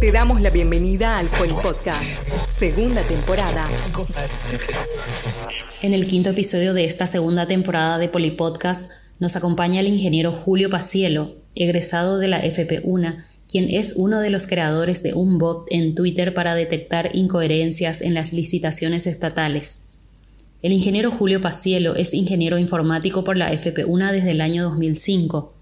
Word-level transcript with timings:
Te 0.00 0.12
damos 0.12 0.42
la 0.42 0.50
bienvenida 0.50 1.18
al 1.18 1.28
Podcast, 1.28 2.04
segunda 2.50 3.02
temporada. 3.02 3.66
En 5.80 5.94
el 5.94 6.06
quinto 6.06 6.30
episodio 6.30 6.74
de 6.74 6.84
esta 6.84 7.06
segunda 7.06 7.46
temporada 7.46 7.96
de 7.96 8.08
Polipodcast 8.08 8.90
nos 9.20 9.36
acompaña 9.36 9.80
el 9.80 9.86
ingeniero 9.86 10.32
Julio 10.32 10.68
Pacielo, 10.68 11.34
egresado 11.54 12.18
de 12.18 12.28
la 12.28 12.42
FP1, 12.42 13.16
quien 13.48 13.70
es 13.70 13.94
uno 13.96 14.20
de 14.20 14.28
los 14.28 14.46
creadores 14.46 15.02
de 15.02 15.14
un 15.14 15.38
bot 15.38 15.66
en 15.70 15.94
Twitter 15.94 16.34
para 16.34 16.54
detectar 16.54 17.10
incoherencias 17.14 18.02
en 18.02 18.12
las 18.12 18.34
licitaciones 18.34 19.06
estatales. 19.06 19.84
El 20.60 20.72
ingeniero 20.72 21.10
Julio 21.10 21.40
Pacielo 21.40 21.94
es 21.96 22.12
ingeniero 22.12 22.58
informático 22.58 23.24
por 23.24 23.38
la 23.38 23.50
FP1 23.50 24.12
desde 24.12 24.32
el 24.32 24.42
año 24.42 24.62
2005 24.64 25.55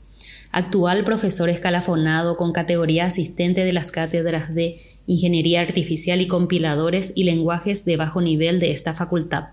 actual 0.52 1.04
profesor 1.04 1.48
escalafonado 1.48 2.36
con 2.36 2.52
categoría 2.52 3.06
asistente 3.06 3.64
de 3.64 3.72
las 3.72 3.90
cátedras 3.90 4.54
de 4.54 4.76
Ingeniería 5.06 5.60
Artificial 5.60 6.20
y 6.20 6.28
Compiladores 6.28 7.12
y 7.14 7.24
Lenguajes 7.24 7.84
de 7.84 7.96
Bajo 7.96 8.22
Nivel 8.22 8.60
de 8.60 8.72
esta 8.72 8.94
facultad. 8.94 9.48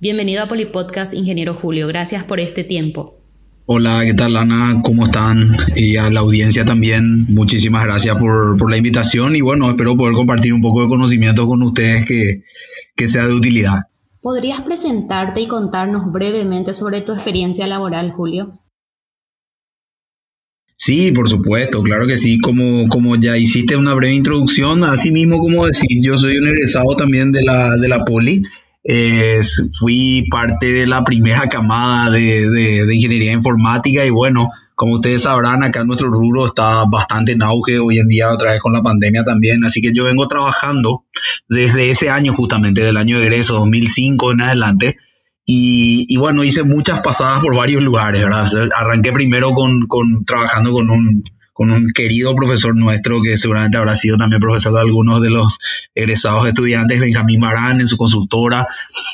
Bienvenido 0.00 0.42
a 0.42 0.48
Polipodcast, 0.48 1.14
ingeniero 1.14 1.54
Julio. 1.54 1.86
Gracias 1.86 2.24
por 2.24 2.40
este 2.40 2.64
tiempo. 2.64 3.14
Hola, 3.66 4.02
¿qué 4.04 4.12
tal 4.12 4.36
Ana? 4.36 4.82
¿Cómo 4.84 5.04
están? 5.04 5.56
Y 5.74 5.96
a 5.96 6.10
la 6.10 6.20
audiencia 6.20 6.66
también, 6.66 7.24
muchísimas 7.32 7.84
gracias 7.84 8.18
por, 8.18 8.70
la 8.70 8.76
invitación 8.76 9.36
y 9.36 9.40
bueno, 9.40 9.70
espero 9.70 9.96
poder 9.96 10.14
compartir 10.14 10.52
un 10.52 10.60
poco 10.60 10.82
de 10.82 10.88
conocimiento 10.88 11.48
con 11.48 11.62
ustedes 11.62 12.04
que, 12.04 12.42
que 12.94 13.08
sea 13.08 13.26
de 13.26 13.32
utilidad. 13.32 13.84
¿Podrías 14.20 14.60
presentarte 14.60 15.40
y 15.40 15.48
contarnos 15.48 16.12
brevemente 16.12 16.74
sobre 16.74 17.00
tu 17.00 17.12
experiencia 17.12 17.66
laboral, 17.66 18.10
Julio? 18.10 18.58
Sí, 20.76 21.12
por 21.12 21.28
supuesto, 21.28 21.82
claro 21.82 22.06
que 22.06 22.18
sí, 22.18 22.38
como, 22.38 22.88
como 22.88 23.16
ya 23.16 23.36
hiciste 23.36 23.76
una 23.76 23.94
breve 23.94 24.14
introducción, 24.14 24.84
así 24.84 25.10
mismo 25.12 25.38
como 25.38 25.66
decís, 25.66 26.00
yo 26.02 26.18
soy 26.18 26.36
un 26.36 26.48
egresado 26.48 26.96
también 26.96 27.32
de 27.32 27.42
la, 27.42 27.76
de 27.76 27.88
la 27.88 28.04
Poli, 28.04 28.42
fui 29.78 30.26
parte 30.30 30.72
de 30.72 30.86
la 30.86 31.04
primera 31.04 31.48
camada 31.48 32.10
de, 32.10 32.50
de, 32.50 32.94
ingeniería 32.94 33.32
informática 33.32 34.04
y 34.04 34.10
bueno, 34.10 34.50
como 34.74 34.94
ustedes 34.94 35.22
sabrán, 35.22 35.62
acá 35.62 35.84
nuestro 35.84 36.08
rubro 36.08 36.46
está 36.46 36.84
bastante 36.84 37.32
en 37.32 37.42
auge 37.42 37.78
hoy 37.78 37.98
en 37.98 38.08
día, 38.08 38.30
otra 38.30 38.50
vez 38.52 38.60
con 38.60 38.72
la 38.72 38.82
pandemia 38.82 39.24
también, 39.24 39.64
así 39.64 39.80
que 39.80 39.92
yo 39.94 40.04
vengo 40.04 40.26
trabajando 40.28 41.04
desde 41.48 41.90
ese 41.90 42.10
año 42.10 42.34
justamente, 42.34 42.82
del 42.82 42.96
año 42.96 43.18
de 43.18 43.24
egreso 43.24 43.54
2005 43.54 44.32
en 44.32 44.40
adelante, 44.42 44.96
y, 45.46 46.16
bueno, 46.16 46.42
hice 46.42 46.62
muchas 46.62 47.00
pasadas 47.00 47.42
por 47.42 47.54
varios 47.54 47.82
lugares, 47.82 48.22
¿verdad? 48.22 48.48
Arranqué 48.76 49.12
primero 49.12 49.52
con, 49.52 49.86
con 49.86 50.24
trabajando 50.24 50.72
con 50.72 50.88
un, 50.88 51.22
con 51.52 51.70
un 51.70 51.92
querido 51.94 52.34
profesor 52.34 52.74
nuestro 52.74 53.20
que 53.20 53.36
seguramente 53.36 53.76
habrá 53.76 53.94
sido 53.94 54.16
también 54.16 54.40
profesor 54.40 54.72
de 54.72 54.80
algunos 54.80 55.20
de 55.20 55.28
los 55.28 55.58
egresados 55.94 56.48
estudiantes, 56.48 56.98
Benjamín 56.98 57.40
Marán, 57.40 57.80
en 57.80 57.86
su 57.86 57.98
consultora. 57.98 58.66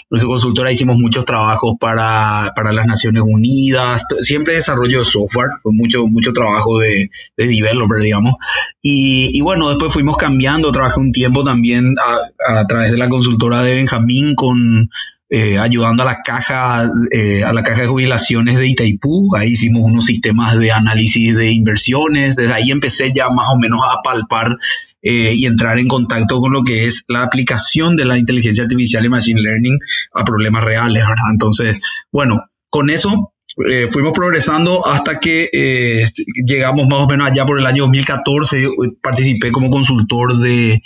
En 0.08 0.18
su 0.18 0.28
consultora 0.28 0.70
hicimos 0.70 0.98
muchos 0.98 1.24
trabajos 1.24 1.74
para, 1.80 2.52
para 2.54 2.72
las 2.72 2.86
Naciones 2.86 3.24
Unidas, 3.26 4.04
siempre 4.20 4.54
desarrollo 4.54 5.00
de 5.00 5.04
software, 5.04 5.50
fue 5.64 5.72
mucho, 5.74 6.06
mucho 6.06 6.32
trabajo 6.32 6.78
de, 6.78 7.10
de 7.36 7.46
developer, 7.46 8.00
digamos. 8.00 8.34
Y, 8.80 9.36
y, 9.36 9.40
bueno, 9.40 9.68
después 9.68 9.92
fuimos 9.92 10.16
cambiando, 10.16 10.70
trabajé 10.70 11.00
un 11.00 11.10
tiempo 11.10 11.42
también 11.42 11.96
a, 11.98 12.60
a 12.60 12.66
través 12.68 12.92
de 12.92 12.98
la 12.98 13.08
consultora 13.08 13.62
de 13.62 13.74
Benjamín 13.74 14.36
con 14.36 14.90
eh, 15.30 15.58
ayudando 15.58 16.02
a 16.02 16.06
la 16.06 16.22
caja 16.22 16.90
eh, 17.12 17.44
a 17.44 17.52
la 17.52 17.62
caja 17.62 17.82
de 17.82 17.86
jubilaciones 17.86 18.56
de 18.56 18.66
Itaipú. 18.66 19.36
Ahí 19.36 19.52
hicimos 19.52 19.82
unos 19.84 20.06
sistemas 20.06 20.58
de 20.58 20.72
análisis 20.72 21.36
de 21.36 21.52
inversiones. 21.52 22.34
Desde 22.34 22.52
ahí 22.52 22.72
empecé 22.72 23.12
ya 23.12 23.30
más 23.30 23.46
o 23.48 23.56
menos 23.56 23.80
a 23.84 24.02
palpar 24.02 24.58
eh, 25.02 25.32
y 25.34 25.46
entrar 25.46 25.78
en 25.78 25.86
contacto 25.86 26.40
con 26.40 26.52
lo 26.52 26.64
que 26.64 26.86
es 26.86 27.04
la 27.06 27.22
aplicación 27.22 27.96
de 27.96 28.04
la 28.06 28.18
inteligencia 28.18 28.64
artificial 28.64 29.04
y 29.04 29.08
machine 29.08 29.40
learning 29.40 29.78
a 30.12 30.24
problemas 30.24 30.64
reales. 30.64 31.04
Entonces, 31.30 31.78
bueno, 32.10 32.44
con 32.68 32.90
eso 32.90 33.32
eh, 33.68 33.88
fuimos 33.90 34.12
progresando 34.12 34.86
hasta 34.86 35.18
que 35.18 35.50
eh, 35.52 36.08
llegamos 36.46 36.86
más 36.88 37.00
o 37.00 37.08
menos 37.08 37.26
allá 37.26 37.44
por 37.44 37.58
el 37.58 37.66
año 37.66 37.82
2014. 37.84 38.68
Participé 39.02 39.50
como 39.50 39.70
consultor 39.70 40.38
de, 40.38 40.80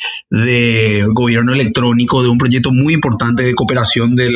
gobierno 1.13 1.53
electrónico 1.53 2.23
de 2.23 2.31
un 2.31 2.39
proyecto 2.39 2.73
muy 2.73 2.95
importante 2.95 3.43
de 3.43 3.55
cooperación 3.55 4.17
de 4.17 4.31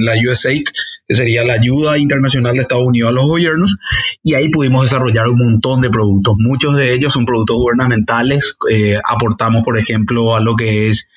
la 0.00 0.14
USAID, 0.30 0.64
que 1.06 1.14
sería 1.14 1.44
la 1.44 1.54
ayuda 1.54 1.98
internacional 1.98 2.54
de 2.54 2.62
Estados 2.62 2.86
Unidos 2.86 3.10
a 3.10 3.12
los 3.12 3.26
gobiernos. 3.26 3.76
Y 4.22 4.34
ahí 4.34 4.48
pudimos 4.48 4.82
desarrollar 4.82 5.28
un 5.28 5.38
montón 5.38 5.82
de 5.82 5.90
productos. 5.90 6.36
Muchos 6.38 6.74
de 6.74 6.94
ellos 6.94 7.12
son 7.12 7.26
productos 7.26 7.56
gubernamentales. 7.56 8.56
Eh, 8.70 8.98
aportamos, 9.04 9.62
por 9.64 9.78
ejemplo, 9.78 10.34
a 10.34 10.40
lo 10.40 10.56
que 10.56 10.90
es 10.90 11.08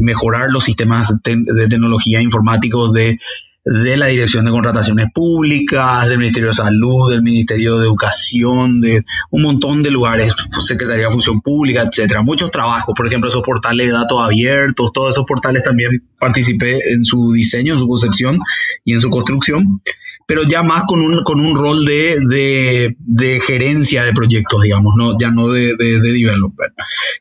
mejorar 0.00 0.50
los 0.50 0.64
sistemas 0.64 1.22
de 1.22 1.68
tecnología 1.68 2.20
informáticos 2.20 2.92
de 2.92 3.20
de 3.64 3.96
la 3.96 4.06
Dirección 4.06 4.44
de 4.44 4.50
Contrataciones 4.50 5.06
Públicas, 5.14 6.08
del 6.08 6.18
Ministerio 6.18 6.48
de 6.48 6.54
Salud, 6.54 7.10
del 7.10 7.22
Ministerio 7.22 7.78
de 7.78 7.86
Educación, 7.86 8.80
de 8.80 9.04
un 9.30 9.42
montón 9.42 9.82
de 9.82 9.90
lugares, 9.90 10.34
Secretaría 10.60 11.06
de 11.06 11.12
Función 11.12 11.40
Pública, 11.40 11.82
etcétera. 11.82 12.22
Muchos 12.22 12.50
trabajos, 12.50 12.94
por 12.96 13.06
ejemplo, 13.06 13.28
esos 13.28 13.44
portales 13.44 13.86
de 13.86 13.92
datos 13.92 14.20
abiertos, 14.20 14.92
todos 14.92 15.10
esos 15.10 15.26
portales 15.26 15.62
también 15.62 16.02
participé 16.18 16.92
en 16.92 17.04
su 17.04 17.32
diseño, 17.32 17.74
en 17.74 17.80
su 17.80 17.86
concepción 17.86 18.40
y 18.84 18.94
en 18.94 19.00
su 19.00 19.10
construcción, 19.10 19.80
pero 20.26 20.42
ya 20.42 20.62
más 20.62 20.84
con 20.86 21.00
un, 21.00 21.22
con 21.22 21.40
un 21.40 21.56
rol 21.56 21.84
de, 21.84 22.94
de, 22.98 23.40
gerencia 23.40 24.04
de 24.04 24.12
proyectos, 24.12 24.62
digamos, 24.62 24.94
¿no? 24.96 25.16
ya 25.18 25.30
no 25.30 25.48
de, 25.48 25.76
de, 25.76 26.00
developer. 26.00 26.72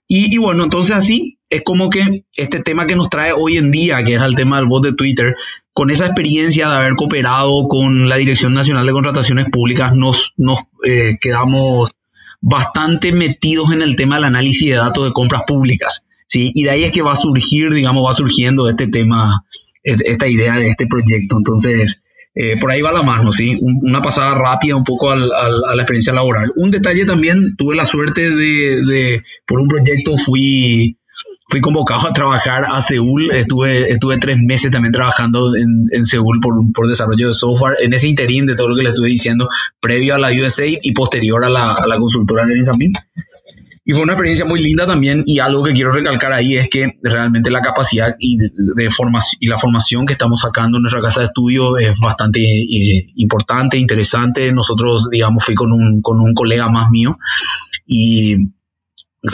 Y, 0.07 0.33
y 0.33 0.37
bueno, 0.37 0.63
entonces 0.63 0.95
así 0.95 1.39
es 1.49 1.63
como 1.63 1.89
que 1.89 2.23
este 2.35 2.61
tema 2.61 2.87
que 2.87 2.95
nos 2.95 3.09
trae 3.09 3.33
hoy 3.33 3.57
en 3.57 3.71
día, 3.71 4.03
que 4.03 4.15
es 4.15 4.21
el 4.21 4.35
tema 4.35 4.57
del 4.57 4.67
bot 4.67 4.83
de 4.83 4.93
Twitter, 4.93 5.35
con 5.73 5.89
esa 5.89 6.05
experiencia 6.05 6.69
de 6.69 6.75
haber 6.75 6.95
cooperado 6.95 7.67
con 7.67 8.09
la 8.09 8.17
Dirección 8.17 8.53
Nacional 8.53 8.85
de 8.85 8.91
Contrataciones 8.91 9.49
Públicas, 9.49 9.95
nos, 9.95 10.33
nos 10.37 10.59
eh, 10.85 11.17
quedamos 11.21 11.89
bastante 12.41 13.11
metidos 13.11 13.71
en 13.71 13.81
el 13.81 13.95
tema 13.95 14.15
del 14.15 14.25
análisis 14.25 14.69
de 14.69 14.75
datos 14.75 15.05
de 15.05 15.13
compras 15.13 15.43
públicas. 15.47 16.05
¿sí? 16.27 16.51
Y 16.53 16.63
de 16.63 16.71
ahí 16.71 16.83
es 16.83 16.91
que 16.91 17.01
va 17.01 17.13
a 17.13 17.17
surgir, 17.17 17.73
digamos, 17.73 18.05
va 18.05 18.13
surgiendo 18.13 18.67
este 18.67 18.87
tema, 18.87 19.45
esta 19.83 20.27
idea 20.27 20.55
de 20.55 20.69
este 20.69 20.87
proyecto. 20.87 21.37
Entonces, 21.37 22.03
eh, 22.33 22.57
por 22.59 22.71
ahí 22.71 22.81
va 22.81 22.91
la 22.91 23.03
mano, 23.03 23.31
¿sí? 23.31 23.57
una 23.61 24.01
pasada 24.01 24.35
rápida 24.35 24.75
un 24.75 24.83
poco 24.83 25.11
al, 25.11 25.31
a 25.31 25.75
la 25.75 25.81
experiencia 25.81 26.13
laboral. 26.13 26.51
Un 26.55 26.71
detalle 26.71 27.05
también, 27.05 27.55
tuve 27.57 27.75
la 27.75 27.85
suerte 27.85 28.29
de, 28.29 28.83
de 28.83 29.23
por 29.47 29.61
un 29.61 29.67
proyecto 29.67 30.17
fui 30.17 30.97
fui 31.51 31.59
convocado 31.59 32.07
a 32.07 32.13
trabajar 32.13 32.65
a 32.65 32.79
Seúl, 32.81 33.29
estuve, 33.29 33.91
estuve 33.91 34.17
tres 34.19 34.37
meses 34.37 34.71
también 34.71 34.93
trabajando 34.93 35.53
en, 35.53 35.87
en 35.91 36.05
Seúl 36.05 36.39
por, 36.41 36.53
por, 36.73 36.87
desarrollo 36.87 37.27
de 37.27 37.33
software, 37.33 37.75
en 37.81 37.93
ese 37.93 38.07
interín 38.07 38.45
de 38.45 38.55
todo 38.55 38.69
lo 38.69 38.75
que 38.77 38.83
le 38.83 38.89
estuve 38.89 39.09
diciendo, 39.09 39.49
previo 39.81 40.15
a 40.15 40.17
la 40.17 40.29
USA 40.29 40.65
y 40.65 40.93
posterior 40.93 41.43
a 41.43 41.49
la, 41.49 41.73
a 41.73 41.85
la 41.87 41.97
consultora 41.97 42.45
de 42.45 42.53
Benjamin. 42.53 42.93
Y 43.83 43.91
fue 43.91 44.03
una 44.03 44.13
experiencia 44.13 44.45
muy 44.45 44.61
linda 44.61 44.87
también 44.87 45.23
y 45.25 45.39
algo 45.39 45.63
que 45.63 45.73
quiero 45.73 45.91
recalcar 45.91 46.31
ahí 46.31 46.55
es 46.55 46.69
que 46.69 46.99
realmente 47.03 47.51
la 47.51 47.61
capacidad 47.61 48.15
y, 48.19 48.37
de, 48.37 48.89
formación, 48.89 49.37
y 49.41 49.47
la 49.47 49.57
formación 49.57 50.05
que 50.05 50.13
estamos 50.13 50.41
sacando 50.41 50.77
en 50.77 50.83
nuestra 50.83 51.01
casa 51.01 51.19
de 51.19 51.25
estudio 51.25 51.77
es 51.77 51.99
bastante 51.99 52.39
eh, 52.39 53.07
importante, 53.15 53.77
interesante. 53.77 54.53
Nosotros, 54.53 55.09
digamos, 55.09 55.43
fui 55.43 55.55
con 55.55 55.73
un, 55.73 56.01
con 56.01 56.21
un 56.21 56.33
colega 56.33 56.69
más 56.69 56.89
mío 56.91 57.17
y 57.85 58.51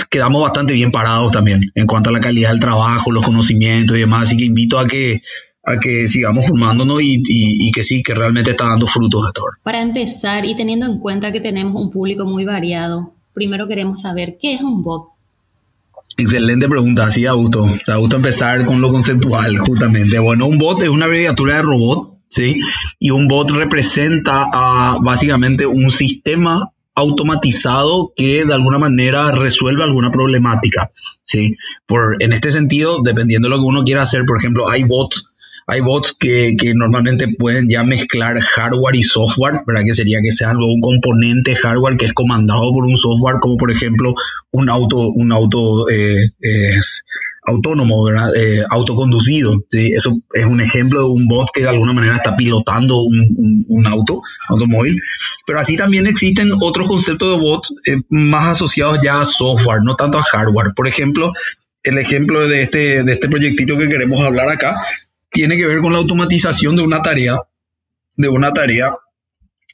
quedamos 0.09 0.41
bastante 0.41 0.73
bien 0.73 0.91
parados 0.91 1.31
también 1.31 1.71
en 1.73 1.87
cuanto 1.87 2.09
a 2.09 2.13
la 2.13 2.19
calidad 2.19 2.49
del 2.49 2.59
trabajo, 2.59 3.11
los 3.11 3.23
conocimientos 3.23 3.97
y 3.97 4.01
demás. 4.01 4.23
Así 4.23 4.37
que 4.37 4.45
invito 4.45 4.79
a 4.79 4.87
que, 4.87 5.21
a 5.63 5.79
que 5.79 6.07
sigamos 6.07 6.47
formándonos 6.47 7.01
y, 7.01 7.21
y, 7.25 7.71
que 7.71 7.83
sí, 7.83 8.03
que 8.03 8.13
realmente 8.13 8.51
está 8.51 8.65
dando 8.65 8.87
frutos 8.87 9.27
esto. 9.27 9.43
Para 9.63 9.81
empezar, 9.81 10.45
y 10.45 10.55
teniendo 10.55 10.85
en 10.85 10.99
cuenta 10.99 11.31
que 11.31 11.41
tenemos 11.41 11.81
un 11.81 11.89
público 11.89 12.25
muy 12.25 12.45
variado, 12.45 13.13
primero 13.33 13.67
queremos 13.67 14.01
saber 14.01 14.37
qué 14.39 14.55
es 14.55 14.61
un 14.61 14.83
bot. 14.83 15.09
Excelente 16.17 16.67
pregunta, 16.67 17.11
sí, 17.11 17.23
da 17.23 17.33
gusto. 17.33 17.67
Da 17.85 17.97
gusto 17.97 18.15
empezar 18.15 18.65
con 18.65 18.81
lo 18.81 18.91
conceptual, 18.91 19.59
justamente. 19.59 20.17
Bueno, 20.19 20.47
un 20.47 20.57
bot 20.57 20.81
es 20.81 20.89
una 20.89 21.05
abreviatura 21.05 21.57
de 21.57 21.61
robot, 21.61 22.17
¿sí? 22.27 22.59
Y 22.99 23.11
un 23.11 23.27
bot 23.27 23.51
representa 23.51 24.47
a, 24.51 24.97
básicamente 25.01 25.67
un 25.67 25.91
sistema 25.91 26.71
automatizado 26.97 28.11
que 28.15 28.43
de 28.43 28.53
alguna 28.55 28.79
manera 28.79 29.31
resuelve 29.31 29.83
alguna 29.83 30.11
problemática, 30.11 30.91
¿sí? 31.23 31.55
Por, 31.85 32.21
en 32.23 32.33
este 32.33 32.51
sentido, 32.51 33.03
dependiendo 33.03 33.47
de 33.47 33.55
lo 33.55 33.61
que 33.61 33.67
uno 33.67 33.83
quiera 33.83 34.01
hacer, 34.01 34.25
por 34.25 34.39
ejemplo, 34.39 34.67
hay 34.67 34.81
bots, 34.83 35.35
hay 35.67 35.81
bots 35.81 36.15
que, 36.19 36.55
que 36.59 36.73
normalmente 36.73 37.27
pueden 37.37 37.69
ya 37.69 37.83
mezclar 37.83 38.39
hardware 38.41 38.95
y 38.95 39.03
software, 39.03 39.61
¿verdad? 39.67 39.83
Que 39.85 39.93
sería 39.93 40.21
que 40.23 40.31
sea 40.31 40.49
algo, 40.49 40.65
un 40.73 40.81
componente 40.81 41.55
hardware 41.55 41.97
que 41.97 42.07
es 42.07 42.13
comandado 42.13 42.71
por 42.71 42.87
un 42.87 42.97
software, 42.97 43.35
como 43.41 43.57
por 43.57 43.69
ejemplo 43.69 44.15
un 44.51 44.67
auto, 44.67 44.97
un 44.97 45.31
auto 45.31 45.87
eh, 45.89 46.31
autónomo, 47.47 48.03
¿verdad? 48.03 48.35
Eh, 48.35 48.63
autoconducido. 48.69 49.63
¿sí? 49.69 49.93
Eso 49.93 50.19
es 50.33 50.45
un 50.45 50.61
ejemplo 50.61 50.99
de 50.99 51.07
un 51.07 51.27
bot 51.27 51.47
que 51.53 51.61
de 51.61 51.69
alguna 51.69 51.93
manera 51.93 52.17
está 52.17 52.35
pilotando 52.35 53.01
un, 53.01 53.65
un, 53.67 53.87
auto, 53.87 54.21
automóvil. 54.49 55.01
Pero 55.45 55.59
así 55.59 55.77
también 55.77 56.07
existen 56.07 56.51
otros 56.61 56.87
conceptos 56.87 57.29
de 57.29 57.41
bots 57.41 57.73
eh, 57.85 58.01
más 58.09 58.49
asociados 58.49 58.99
ya 59.01 59.21
a 59.21 59.25
software, 59.25 59.81
no 59.81 59.95
tanto 59.95 60.19
a 60.19 60.23
hardware. 60.23 60.73
Por 60.75 60.87
ejemplo, 60.87 61.31
el 61.83 61.97
ejemplo 61.97 62.47
de 62.47 62.63
este, 62.63 63.03
de 63.03 63.13
este 63.13 63.29
proyectito 63.29 63.77
que 63.77 63.87
queremos 63.87 64.21
hablar 64.21 64.49
acá 64.49 64.85
tiene 65.31 65.55
que 65.55 65.65
ver 65.65 65.81
con 65.81 65.93
la 65.93 65.99
automatización 65.99 66.75
de 66.75 66.81
una 66.81 67.01
tarea, 67.01 67.37
de 68.17 68.27
una 68.27 68.51
tarea 68.51 68.93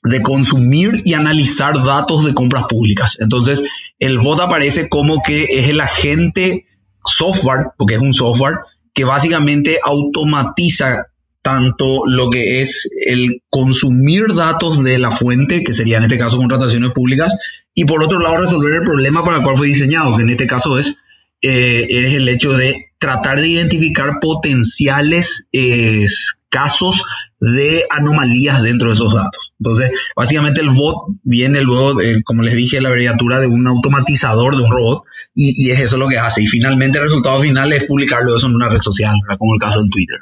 de 0.04 0.22
consumir 0.22 1.02
y 1.06 1.14
analizar 1.16 1.82
datos 1.84 2.26
de 2.26 2.34
compras 2.34 2.66
públicas. 2.70 3.18
Entonces, 3.20 3.64
el 3.98 4.20
bot 4.20 4.42
aparece 4.42 4.90
como 4.90 5.24
que 5.24 5.46
es 5.50 5.70
el 5.70 5.80
agente 5.80 6.66
software, 7.06 7.68
porque 7.78 7.96
es 7.96 8.02
un 8.02 8.14
software, 8.14 8.60
que 8.94 9.04
básicamente 9.04 9.80
automatiza 9.84 11.08
tanto 11.42 12.04
lo 12.06 12.30
que 12.30 12.62
es 12.62 12.90
el 13.06 13.42
consumir 13.50 14.34
datos 14.34 14.82
de 14.84 14.98
la 14.98 15.12
fuente, 15.12 15.64
que 15.64 15.74
sería 15.74 15.98
en 15.98 16.04
este 16.04 16.18
caso 16.18 16.38
contrataciones 16.38 16.92
públicas, 16.92 17.36
y 17.74 17.86
por 17.86 18.04
otro 18.04 18.20
lado 18.20 18.38
resolver 18.38 18.74
el 18.76 18.84
problema 18.84 19.24
para 19.24 19.38
el 19.38 19.44
cual 19.44 19.58
fue 19.58 19.68
diseñado, 19.68 20.16
que 20.16 20.24
en 20.24 20.30
este 20.30 20.48
caso 20.48 20.80
es, 20.80 20.96
eh, 21.42 21.86
es 21.90 22.14
el 22.14 22.30
hecho 22.30 22.54
de 22.54 22.92
tratar 22.98 23.42
de 23.42 23.50
identificar 23.50 24.20
potenciales 24.22 25.50
eh, 25.52 26.08
casos 26.48 27.04
de 27.52 27.84
anomalías 27.90 28.64
dentro 28.64 28.88
de 28.88 28.94
esos 28.96 29.14
datos. 29.14 29.52
Entonces, 29.60 29.92
básicamente 30.16 30.62
el 30.62 30.70
bot 30.70 31.08
viene 31.24 31.62
luego, 31.62 31.96
de, 31.96 32.24
como 32.24 32.42
les 32.42 32.56
dije, 32.56 32.80
la 32.80 32.88
abreviatura 32.88 33.40
de 33.42 33.48
un 33.48 33.68
automatizador 33.68 34.56
de 34.56 34.64
un 34.64 34.72
robot 34.72 35.02
y, 35.36 35.70
es 35.72 35.80
eso 35.80 35.98
lo 35.98 36.08
que 36.08 36.18
hace. 36.18 36.42
Y 36.42 36.48
finalmente 36.48 37.00
el 37.00 37.04
resultado 37.04 37.42
final 37.42 37.74
es 37.74 37.86
publicarlo 37.86 38.38
eso 38.38 38.48
en 38.48 38.56
una 38.56 38.70
red 38.70 38.80
social, 38.80 39.16
como 39.38 39.56
el 39.56 39.60
caso 39.60 39.82
del 39.82 39.90
Twitter. 39.90 40.20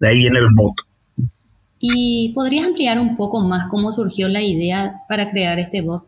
De 0.00 0.08
ahí 0.08 0.18
viene 0.18 0.38
el 0.38 0.48
bot. 0.54 0.76
¿Y 1.78 2.32
podrías 2.34 2.66
ampliar 2.66 2.98
un 2.98 3.16
poco 3.16 3.42
más 3.42 3.68
cómo 3.68 3.92
surgió 3.92 4.28
la 4.28 4.42
idea 4.42 4.94
para 5.08 5.30
crear 5.30 5.58
este 5.58 5.82
bot? 5.82 6.04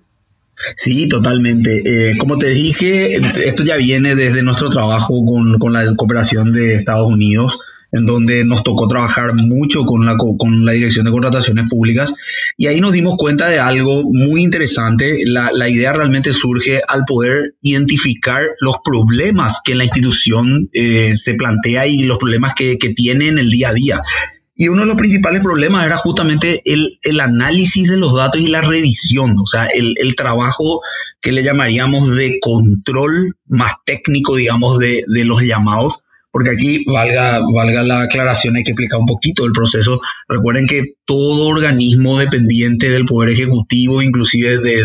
Sí, 0.77 1.09
totalmente. 1.09 1.83
Eh, 2.13 2.17
como 2.17 2.39
te 2.39 2.49
dije, 2.49 3.17
esto 3.17 3.65
ya 3.65 3.77
viene 3.77 4.15
desde 4.15 4.43
nuestro 4.43 4.71
trabajo 4.71 5.25
con, 5.27 5.59
con 5.59 5.75
la 5.75 5.95
cooperación 5.95 6.53
de 6.55 6.75
Estados 6.75 7.09
Unidos 7.09 7.59
en 7.95 8.07
donde 8.07 8.45
nos 8.45 8.65
tocó 8.65 8.89
trabajar 8.89 9.35
mucho 9.35 9.85
con 9.85 10.05
la, 10.05 10.17
con 10.17 10.65
la 10.65 10.73
Dirección 10.73 11.05
de 11.07 11.13
Contrataciones 11.13 11.67
Públicas 11.71 12.13
y 12.57 12.67
ahí 12.67 12.81
nos 12.81 12.93
dimos 12.93 13.17
cuenta 13.17 13.49
de 13.49 13.61
algo 13.61 14.03
muy 14.03 14.43
interesante. 14.43 15.21
La, 15.25 15.53
la 15.53 15.69
idea 15.69 15.93
realmente 15.93 16.33
surge 16.33 16.83
al 16.87 17.05
poder 17.07 17.55
identificar 17.63 18.43
los 18.61 18.79
problemas 18.85 19.61
que 19.65 19.77
la 19.77 19.85
institución 19.85 20.69
eh, 20.73 21.13
se 21.15 21.35
plantea 21.35 21.87
y 21.87 22.03
los 22.03 22.19
problemas 22.19 22.55
que, 22.55 22.79
que 22.79 22.91
tiene 22.91 23.29
en 23.29 23.39
el 23.39 23.49
día 23.51 23.69
a 23.69 23.75
día. 23.75 24.03
Y 24.57 24.69
uno 24.69 24.83
de 24.83 24.87
los 24.87 24.97
principales 24.97 25.41
problemas 25.41 25.87
era 25.87 25.97
justamente 25.97 26.63
el, 26.65 26.99
el, 27.03 27.21
análisis 27.21 27.89
de 27.89 27.97
los 27.97 28.15
datos 28.15 28.41
y 28.41 28.49
la 28.49 28.61
revisión, 28.61 29.37
o 29.39 29.47
sea, 29.47 29.67
el, 29.67 29.95
el, 29.99 30.15
trabajo 30.15 30.81
que 31.21 31.33
le 31.33 31.43
llamaríamos 31.43 32.15
de 32.15 32.39
control 32.41 33.37
más 33.47 33.73
técnico, 33.85 34.37
digamos, 34.37 34.79
de, 34.79 35.03
de 35.09 35.25
los 35.25 35.43
llamados, 35.43 35.99
porque 36.35 36.51
aquí 36.51 36.85
valga, 36.85 37.39
valga 37.55 37.85
la 37.85 38.03
aclaración, 38.03 38.57
hay 38.57 38.65
que 38.65 38.73
explicar 38.73 38.99
un 38.99 39.07
poquito 39.07 39.47
el 39.47 39.53
proceso. 39.53 40.01
Recuerden 40.29 40.67
que 40.67 40.95
todo 41.05 41.47
organismo 41.47 42.19
dependiente 42.19 42.91
del 42.91 43.05
Poder 43.05 43.31
Ejecutivo, 43.31 44.03
inclusive 44.03 44.59
de, 44.59 44.83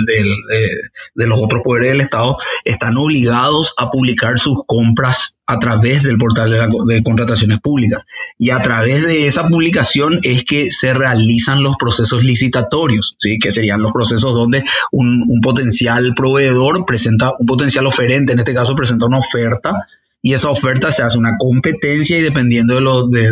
de, 1.16 1.26
los 1.26 1.40
otros 1.40 1.64
poderes 1.64 1.90
del 1.90 2.02
Estado, 2.02 2.38
están 2.66 2.98
obligados 2.98 3.74
a 3.78 3.90
publicar 3.90 4.38
sus 4.38 4.60
compras 4.68 5.40
a 5.48 5.58
través 5.58 6.04
del 6.04 6.20
portal 6.20 6.52
de, 6.86 7.02
contrataciones 7.02 7.60
públicas. 7.62 8.06
Y 8.38 8.52
a 8.52 8.62
través 8.62 9.08
de 9.08 9.26
esa 9.26 9.48
publicación 9.48 10.20
es 10.22 10.44
que 10.44 10.70
se 10.70 10.94
realizan 10.94 11.64
los 11.64 11.78
procesos 11.78 12.24
licitatorios, 12.24 13.16
¿sí? 13.18 13.40
que 13.40 13.52
serían 13.52 13.82
los 13.82 13.92
procesos 13.92 14.36
donde 14.36 14.66
un 14.92 15.42
potencial 15.42 16.14
proveedor 16.16 16.86
presenta, 16.86 17.34
un 17.40 17.48
potencial 17.48 17.88
oferente, 17.88 18.34
en 18.34 18.40
este 18.40 18.54
caso 18.54 18.76
presenta 18.76 19.08
una 19.08 19.18
oferta 19.18 19.88
y 20.22 20.34
esa 20.34 20.50
oferta 20.50 20.92
se 20.92 21.04
hace 21.04 21.18
una 21.18 21.38
competencia 21.38 22.18
y 22.18 22.22
dependiendo 22.22 22.76
de, 22.76 22.82
lo, 22.82 23.08
de, 23.08 23.32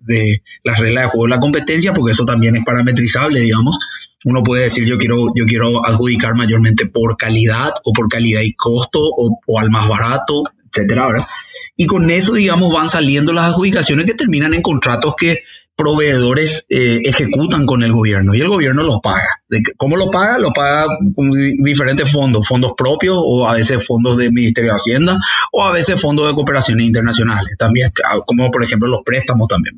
de, 0.00 0.42
las 0.64 0.78
reglas 0.78 1.04
de 1.04 1.10
juego 1.10 1.26
de 1.26 1.30
la 1.30 1.40
competencia, 1.40 1.94
porque 1.94 2.12
eso 2.12 2.24
también 2.24 2.56
es 2.56 2.64
parametrizable, 2.64 3.40
digamos, 3.40 3.78
uno 4.24 4.42
puede 4.42 4.64
decir 4.64 4.86
yo 4.86 4.98
quiero, 4.98 5.26
yo 5.36 5.44
quiero 5.46 5.86
adjudicar 5.86 6.34
mayormente 6.34 6.86
por 6.86 7.16
calidad 7.16 7.72
o 7.84 7.92
por 7.92 8.08
calidad 8.08 8.40
y 8.40 8.54
costo 8.54 8.98
o, 9.00 9.38
o 9.46 9.60
al 9.60 9.70
más 9.70 9.88
barato, 9.88 10.42
etcétera, 10.70 11.06
¿verdad? 11.06 11.26
Y 11.76 11.86
con 11.86 12.10
eso, 12.10 12.32
digamos, 12.32 12.72
van 12.72 12.88
saliendo 12.88 13.32
las 13.32 13.46
adjudicaciones 13.46 14.06
que 14.06 14.14
terminan 14.14 14.54
en 14.54 14.62
contratos 14.62 15.14
que 15.16 15.42
proveedores 15.76 16.66
eh, 16.68 17.00
ejecutan 17.04 17.66
con 17.66 17.82
el 17.82 17.92
gobierno 17.92 18.34
y 18.34 18.40
el 18.40 18.48
gobierno 18.48 18.82
los 18.82 19.00
paga. 19.00 19.28
¿Cómo 19.76 19.96
lo 19.96 20.10
paga? 20.10 20.38
Lo 20.38 20.52
paga 20.52 20.86
con 21.14 21.30
diferentes 21.62 22.10
fondos, 22.10 22.46
fondos 22.46 22.74
propios 22.76 23.16
o 23.18 23.48
a 23.48 23.54
veces 23.54 23.84
fondos 23.84 24.16
del 24.16 24.32
Ministerio 24.32 24.70
de 24.70 24.76
Hacienda 24.76 25.18
o 25.52 25.64
a 25.64 25.72
veces 25.72 26.00
fondos 26.00 26.28
de 26.28 26.34
cooperaciones 26.34 26.86
internacionales, 26.86 27.56
también 27.58 27.90
ah, 28.04 28.20
como 28.26 28.50
por 28.50 28.62
ejemplo 28.62 28.88
los 28.88 29.00
préstamos 29.04 29.48
también. 29.48 29.74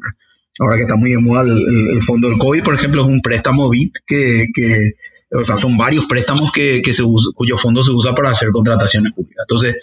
Ahora 0.58 0.76
que 0.76 0.82
está 0.82 0.96
muy 0.96 1.10
de 1.10 1.18
moda 1.18 1.42
el, 1.42 2.02
fondo 2.02 2.28
del 2.28 2.38
COVID, 2.38 2.62
por 2.62 2.74
ejemplo, 2.74 3.02
es 3.02 3.08
un 3.08 3.20
préstamo 3.20 3.68
BIT 3.68 3.92
que, 4.06 4.46
que 4.54 4.92
o 5.30 5.44
sea, 5.44 5.56
son 5.56 5.76
varios 5.76 6.06
préstamos 6.06 6.50
que, 6.52 6.80
que 6.82 6.94
se 6.94 7.02
cuyo 7.34 7.58
fondo 7.58 7.82
se 7.82 7.90
usa 7.90 8.14
para 8.14 8.30
hacer 8.30 8.50
contrataciones 8.52 9.12
públicas. 9.12 9.44
Entonces, 9.46 9.76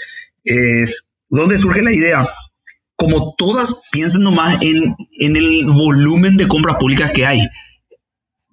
es, 0.43 1.09
¿dónde 1.29 1.57
surge 1.57 1.81
la 1.81 1.93
idea? 1.93 2.27
Como 2.95 3.33
todas, 3.37 3.75
piensen 3.91 4.21
nomás 4.21 4.57
en, 4.61 4.95
en 5.19 5.35
el 5.35 5.65
volumen 5.65 6.37
de 6.37 6.47
compras 6.47 6.77
públicas 6.77 7.11
que 7.11 7.25
hay. 7.25 7.47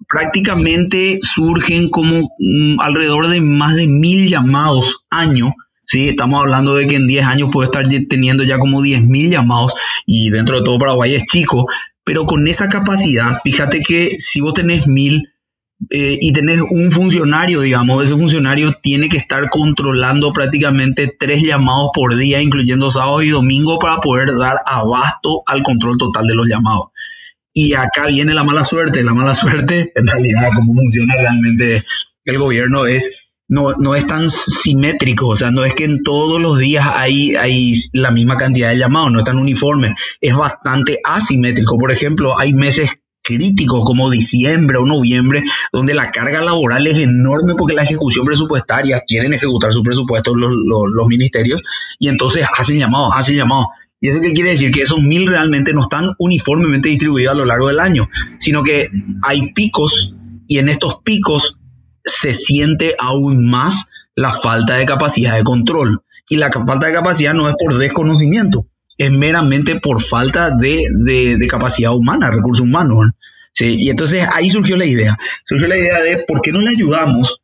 Prácticamente 0.07 1.19
surgen 1.21 1.89
como 1.89 2.29
mm, 2.39 2.79
alrededor 2.79 3.27
de 3.27 3.41
más 3.41 3.75
de 3.75 3.87
mil 3.87 4.29
llamados 4.29 5.05
año. 5.09 5.53
¿sí? 5.85 6.09
Estamos 6.09 6.41
hablando 6.41 6.75
de 6.75 6.87
que 6.87 6.95
en 6.95 7.07
10 7.07 7.25
años 7.25 7.49
puede 7.51 7.67
estar 7.67 7.87
teniendo 8.09 8.43
ya 8.43 8.59
como 8.59 8.81
10 8.81 9.03
mil 9.03 9.29
llamados 9.29 9.73
y 10.05 10.29
dentro 10.29 10.57
de 10.57 10.65
todo 10.65 10.79
Paraguay 10.79 11.15
es 11.15 11.25
chico, 11.25 11.67
pero 12.03 12.25
con 12.25 12.47
esa 12.47 12.67
capacidad, 12.67 13.39
fíjate 13.43 13.81
que 13.81 14.17
si 14.19 14.41
vos 14.41 14.53
tenés 14.53 14.87
mil, 14.87 15.30
eh, 15.89 16.17
y 16.21 16.31
tenés 16.31 16.61
un 16.61 16.91
funcionario, 16.91 17.61
digamos, 17.61 18.05
ese 18.05 18.15
funcionario 18.15 18.73
tiene 18.81 19.09
que 19.09 19.17
estar 19.17 19.49
controlando 19.49 20.31
prácticamente 20.31 21.13
tres 21.17 21.41
llamados 21.41 21.89
por 21.93 22.15
día, 22.15 22.41
incluyendo 22.41 22.91
sábado 22.91 23.21
y 23.23 23.29
domingo, 23.29 23.79
para 23.79 23.97
poder 23.97 24.37
dar 24.37 24.57
abasto 24.65 25.43
al 25.47 25.63
control 25.63 25.97
total 25.97 26.27
de 26.27 26.35
los 26.35 26.47
llamados. 26.47 26.89
Y 27.53 27.73
acá 27.73 28.07
viene 28.07 28.33
la 28.33 28.43
mala 28.43 28.63
suerte. 28.63 29.03
La 29.03 29.13
mala 29.13 29.35
suerte, 29.35 29.91
en 29.95 30.07
realidad, 30.07 30.49
cómo 30.55 30.73
funciona 30.73 31.15
realmente 31.15 31.83
el 32.25 32.37
gobierno 32.37 32.85
es 32.85 33.21
no, 33.51 33.73
no 33.73 33.95
es 33.95 34.07
tan 34.07 34.29
simétrico, 34.29 35.27
o 35.27 35.35
sea, 35.35 35.51
no 35.51 35.65
es 35.65 35.75
que 35.75 35.83
en 35.83 36.03
todos 36.03 36.39
los 36.39 36.57
días 36.57 36.87
hay, 36.89 37.35
hay 37.35 37.73
la 37.91 38.09
misma 38.09 38.37
cantidad 38.37 38.69
de 38.69 38.77
llamados, 38.77 39.11
no 39.11 39.19
es 39.19 39.25
tan 39.25 39.37
uniforme, 39.37 39.93
es 40.21 40.33
bastante 40.33 40.99
asimétrico. 41.03 41.77
Por 41.77 41.91
ejemplo, 41.91 42.39
hay 42.39 42.53
meses 42.53 42.91
críticos 43.21 43.83
como 43.85 44.09
diciembre 44.09 44.77
o 44.77 44.85
noviembre, 44.85 45.43
donde 45.71 45.93
la 45.93 46.11
carga 46.11 46.41
laboral 46.41 46.87
es 46.87 46.97
enorme 46.97 47.55
porque 47.55 47.73
la 47.73 47.83
ejecución 47.83 48.25
presupuestaria, 48.25 49.03
quieren 49.07 49.33
ejecutar 49.33 49.71
su 49.71 49.83
presupuesto 49.83 50.35
los, 50.35 50.51
los, 50.51 51.07
ministerios 51.07 51.61
y 51.99 52.07
entonces 52.07 52.45
hacen 52.57 52.79
llamados, 52.79 53.13
hacen 53.15 53.35
llamados. 53.35 53.67
¿Y 53.99 54.09
eso 54.09 54.19
qué 54.19 54.33
quiere 54.33 54.51
decir? 54.51 54.71
Que 54.71 54.81
esos 54.81 55.01
mil 55.01 55.27
realmente 55.27 55.73
no 55.73 55.81
están 55.81 56.15
uniformemente 56.17 56.89
distribuidos 56.89 57.33
a 57.33 57.37
lo 57.37 57.45
largo 57.45 57.67
del 57.67 57.79
año, 57.79 58.09
sino 58.39 58.63
que 58.63 58.89
hay 59.21 59.53
picos 59.53 60.15
y 60.47 60.57
en 60.57 60.69
estos 60.69 60.97
picos 61.03 61.59
se 62.03 62.33
siente 62.33 62.95
aún 62.99 63.49
más 63.49 63.91
la 64.15 64.31
falta 64.31 64.75
de 64.75 64.85
capacidad 64.85 65.35
de 65.35 65.43
control. 65.43 66.01
Y 66.29 66.37
la 66.37 66.51
falta 66.51 66.87
de 66.87 66.93
capacidad 66.93 67.33
no 67.33 67.49
es 67.49 67.55
por 67.59 67.77
desconocimiento, 67.77 68.67
es 69.01 69.11
meramente 69.11 69.79
por 69.79 70.03
falta 70.03 70.51
de, 70.51 70.85
de, 70.91 71.47
capacidad 71.47 71.91
humana, 71.91 72.29
recursos 72.29 72.61
humanos. 72.61 73.07
¿sí? 73.51 73.75
Y 73.79 73.89
entonces 73.89 74.27
ahí 74.31 74.51
surgió 74.51 74.77
la 74.77 74.85
idea. 74.85 75.17
Surgió 75.43 75.67
la 75.67 75.77
idea 75.77 76.01
de 76.01 76.19
por 76.19 76.41
qué 76.41 76.51
no 76.51 76.61
le 76.61 76.69
ayudamos 76.69 77.41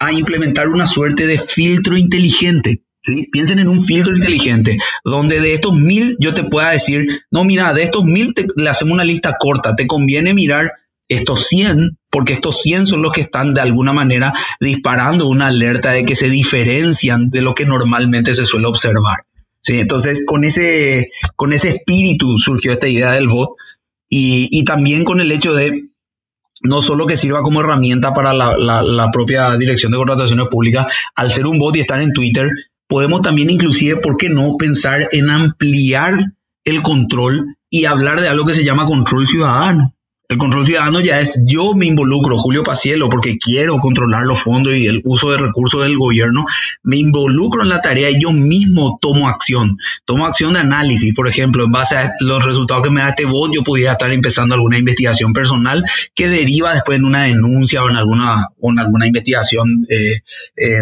a 0.00 0.12
implementar 0.12 0.68
una 0.68 0.86
suerte 0.86 1.28
de 1.28 1.38
filtro 1.38 1.96
inteligente. 1.96 2.82
¿sí? 3.00 3.28
Piensen 3.30 3.60
en 3.60 3.68
un 3.68 3.84
filtro 3.84 4.16
inteligente, 4.16 4.76
donde 5.04 5.40
de 5.40 5.54
estos 5.54 5.72
mil 5.72 6.16
yo 6.18 6.34
te 6.34 6.42
pueda 6.42 6.70
decir, 6.70 7.22
no, 7.30 7.44
mira, 7.44 7.72
de 7.74 7.84
estos 7.84 8.04
mil 8.04 8.34
le 8.56 8.68
hacemos 8.68 8.94
una 8.94 9.04
lista 9.04 9.36
corta, 9.38 9.76
te 9.76 9.86
conviene 9.86 10.34
mirar 10.34 10.72
estos 11.06 11.46
100, 11.46 11.96
porque 12.10 12.32
estos 12.32 12.60
100 12.60 12.88
son 12.88 13.02
los 13.02 13.12
que 13.12 13.20
están 13.20 13.54
de 13.54 13.60
alguna 13.60 13.92
manera 13.92 14.34
disparando 14.58 15.28
una 15.28 15.46
alerta 15.46 15.92
de 15.92 16.04
que 16.04 16.16
se 16.16 16.28
diferencian 16.28 17.30
de 17.30 17.40
lo 17.40 17.54
que 17.54 17.66
normalmente 17.66 18.34
se 18.34 18.44
suele 18.44 18.66
observar. 18.66 19.27
Sí, 19.60 19.80
entonces 19.80 20.22
con 20.24 20.44
ese, 20.44 21.10
con 21.36 21.52
ese 21.52 21.70
espíritu 21.70 22.38
surgió 22.38 22.72
esta 22.72 22.88
idea 22.88 23.12
del 23.12 23.28
bot 23.28 23.50
y, 24.08 24.64
también 24.64 25.04
con 25.04 25.20
el 25.20 25.30
hecho 25.32 25.52
de 25.54 25.88
no 26.62 26.82
solo 26.82 27.06
que 27.06 27.16
sirva 27.16 27.42
como 27.42 27.60
herramienta 27.60 28.14
para 28.14 28.32
la, 28.32 29.10
propia 29.12 29.56
dirección 29.56 29.92
de 29.92 29.98
contrataciones 29.98 30.46
públicas, 30.48 30.86
al 31.14 31.30
ser 31.30 31.46
un 31.46 31.58
bot 31.58 31.76
y 31.76 31.80
estar 31.80 32.00
en 32.00 32.12
Twitter, 32.12 32.50
podemos 32.86 33.22
también 33.22 33.50
inclusive, 33.50 33.96
¿por 33.96 34.16
qué 34.16 34.28
no?, 34.28 34.56
pensar 34.56 35.08
en 35.12 35.30
ampliar 35.30 36.32
el 36.64 36.82
control 36.82 37.56
y 37.70 37.84
hablar 37.84 38.20
de 38.20 38.28
algo 38.28 38.46
que 38.46 38.54
se 38.54 38.64
llama 38.64 38.86
control 38.86 39.26
ciudadano. 39.28 39.94
El 40.30 40.36
control 40.36 40.66
ciudadano 40.66 41.00
ya 41.00 41.20
es 41.20 41.42
yo 41.48 41.72
me 41.74 41.86
involucro, 41.86 42.36
Julio 42.36 42.62
Pacielo, 42.62 43.08
porque 43.08 43.38
quiero 43.38 43.78
controlar 43.78 44.26
los 44.26 44.38
fondos 44.38 44.74
y 44.74 44.86
el 44.86 45.00
uso 45.04 45.30
de 45.30 45.38
recursos 45.38 45.82
del 45.82 45.96
gobierno. 45.96 46.44
Me 46.82 46.98
involucro 46.98 47.62
en 47.62 47.70
la 47.70 47.80
tarea 47.80 48.10
y 48.10 48.20
yo 48.20 48.30
mismo 48.30 48.98
tomo 49.00 49.30
acción. 49.30 49.78
Tomo 50.04 50.26
acción 50.26 50.52
de 50.52 50.58
análisis. 50.58 51.14
Por 51.14 51.28
ejemplo, 51.28 51.64
en 51.64 51.72
base 51.72 51.96
a 51.96 52.10
los 52.20 52.44
resultados 52.44 52.84
que 52.84 52.90
me 52.90 53.00
da 53.00 53.08
este 53.08 53.24
bot, 53.24 53.54
yo 53.54 53.64
pudiera 53.64 53.92
estar 53.92 54.12
empezando 54.12 54.54
alguna 54.54 54.76
investigación 54.76 55.32
personal 55.32 55.82
que 56.14 56.28
deriva 56.28 56.74
después 56.74 56.98
en 56.98 57.06
una 57.06 57.22
denuncia 57.22 57.82
o 57.82 57.88
en 57.88 57.96
alguna, 57.96 58.48
o 58.60 58.70
en 58.70 58.80
alguna 58.80 59.06
investigación 59.06 59.86
eh, 59.88 60.20
eh, 60.56 60.80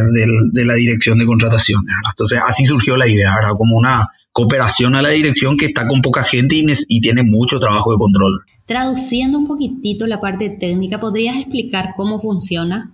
de, 0.52 0.64
la 0.64 0.74
dirección 0.74 1.18
de 1.18 1.26
contrataciones. 1.26 1.94
Entonces, 2.04 2.40
así 2.44 2.66
surgió 2.66 2.96
la 2.96 3.06
idea. 3.06 3.36
Como 3.56 3.76
una 3.76 4.08
cooperación 4.32 4.96
a 4.96 5.02
la 5.02 5.10
dirección 5.10 5.56
que 5.56 5.66
está 5.66 5.86
con 5.86 6.02
poca 6.02 6.24
gente 6.24 6.56
y 6.56 7.00
tiene 7.00 7.22
mucho 7.22 7.60
trabajo 7.60 7.92
de 7.92 7.98
control. 7.98 8.44
Traduciendo 8.66 9.38
un 9.38 9.46
poquitito 9.46 10.06
la 10.06 10.20
parte 10.20 10.50
técnica, 10.50 10.98
¿podrías 10.98 11.36
explicar 11.36 11.90
cómo 11.96 12.20
funciona? 12.20 12.90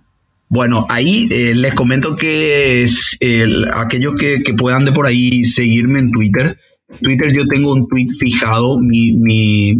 Bueno, 0.47 0.85
ahí 0.87 1.27
eh, 1.31 1.55
les 1.55 1.73
comento 1.73 2.15
que 2.15 2.83
es, 2.83 3.17
aquellos 3.73 4.13
que, 4.15 4.43
puedan 4.55 4.85
de 4.85 4.91
por 4.91 5.07
ahí 5.07 5.45
seguirme 5.45 5.99
en 5.99 6.11
Twitter. 6.11 6.59
Twitter 7.01 7.33
yo 7.33 7.47
tengo 7.47 7.73
un 7.73 7.87
tweet 7.87 8.09
fijado, 8.19 8.77
mi, 8.79 9.13
mi, 9.13 9.73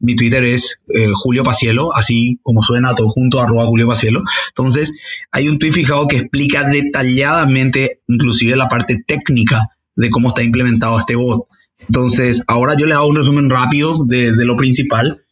mi 0.00 0.16
Twitter 0.16 0.42
es 0.42 0.82
eh, 0.88 1.10
Julio 1.12 1.44
Pacielo, 1.44 1.94
así 1.94 2.38
como 2.42 2.62
suena 2.62 2.94
todo 2.94 3.10
junto, 3.10 3.40
arroba 3.40 3.66
Julio 3.66 3.88
Pacielo. 3.88 4.22
Entonces, 4.48 4.96
hay 5.32 5.48
un 5.48 5.58
tweet 5.58 5.72
fijado 5.72 6.08
que 6.08 6.16
explica 6.16 6.66
detalladamente, 6.66 8.00
inclusive 8.08 8.56
la 8.56 8.70
parte 8.70 9.04
técnica 9.06 9.68
de 9.96 10.08
cómo 10.08 10.28
está 10.28 10.42
implementado 10.42 10.98
este 10.98 11.14
bot. 11.14 11.46
Entonces, 11.88 12.42
ahora 12.46 12.74
yo 12.78 12.86
les 12.86 12.96
hago 12.96 13.08
un 13.08 13.16
resumen 13.16 13.50
rápido 13.50 14.04
de, 14.04 14.32
lo 14.36 14.56
principal. 14.56 15.22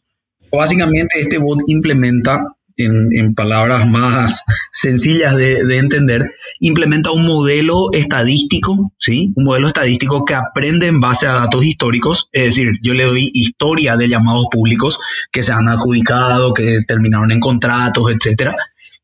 Básicamente, 0.51 1.19
este 1.21 1.37
bot 1.37 1.59
implementa, 1.67 2.55
en, 2.75 3.35
palabras 3.35 3.87
más 3.87 4.43
sencillas 4.71 5.35
de, 5.35 5.77
entender, 5.77 6.31
implementa 6.59 7.11
un 7.11 7.25
modelo 7.25 7.91
estadístico, 7.93 8.93
¿sí? 8.97 9.31
Un 9.35 9.43
modelo 9.45 9.67
estadístico 9.67 10.25
que 10.25 10.35
aprende 10.35 10.87
en 10.87 10.99
base 10.99 11.27
a 11.27 11.33
datos 11.33 11.65
históricos, 11.65 12.29
es 12.31 12.45
decir, 12.45 12.73
yo 12.81 12.93
le 12.93 13.03
doy 13.03 13.31
historia 13.33 13.97
de 13.97 14.07
llamados 14.07 14.47
públicos 14.51 14.99
que 15.31 15.43
se 15.43 15.51
han 15.51 15.67
adjudicado, 15.67 16.53
que 16.53 16.79
terminaron 16.87 17.31
en 17.31 17.39
contratos, 17.39 18.11
etcétera. 18.11 18.55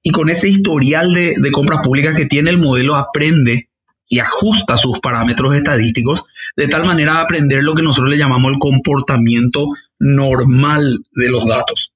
Y 0.02 0.12
con 0.12 0.30
ese 0.30 0.50
historial 0.50 1.14
de 1.14 1.52
compras 1.52 1.82
públicas 1.84 2.16
que 2.16 2.26
tiene 2.26 2.52
el 2.52 2.60
modelo 2.60 2.96
aprende 2.96 3.70
y 4.08 4.20
ajusta 4.20 4.78
sus 4.78 5.00
parámetros 5.00 5.56
estadísticos 5.56 6.26
de 6.56 6.68
tal 6.68 6.86
manera 6.86 7.22
aprender 7.22 7.64
lo 7.64 7.76
que 7.76 7.84
nosotros 7.84 8.10
le 8.12 8.18
llamamos 8.18 8.52
el 8.54 8.60
comportamiento 8.60 9.74
normal 10.00 11.00
de 11.14 11.30
los 11.30 11.48
datos. 11.48 11.92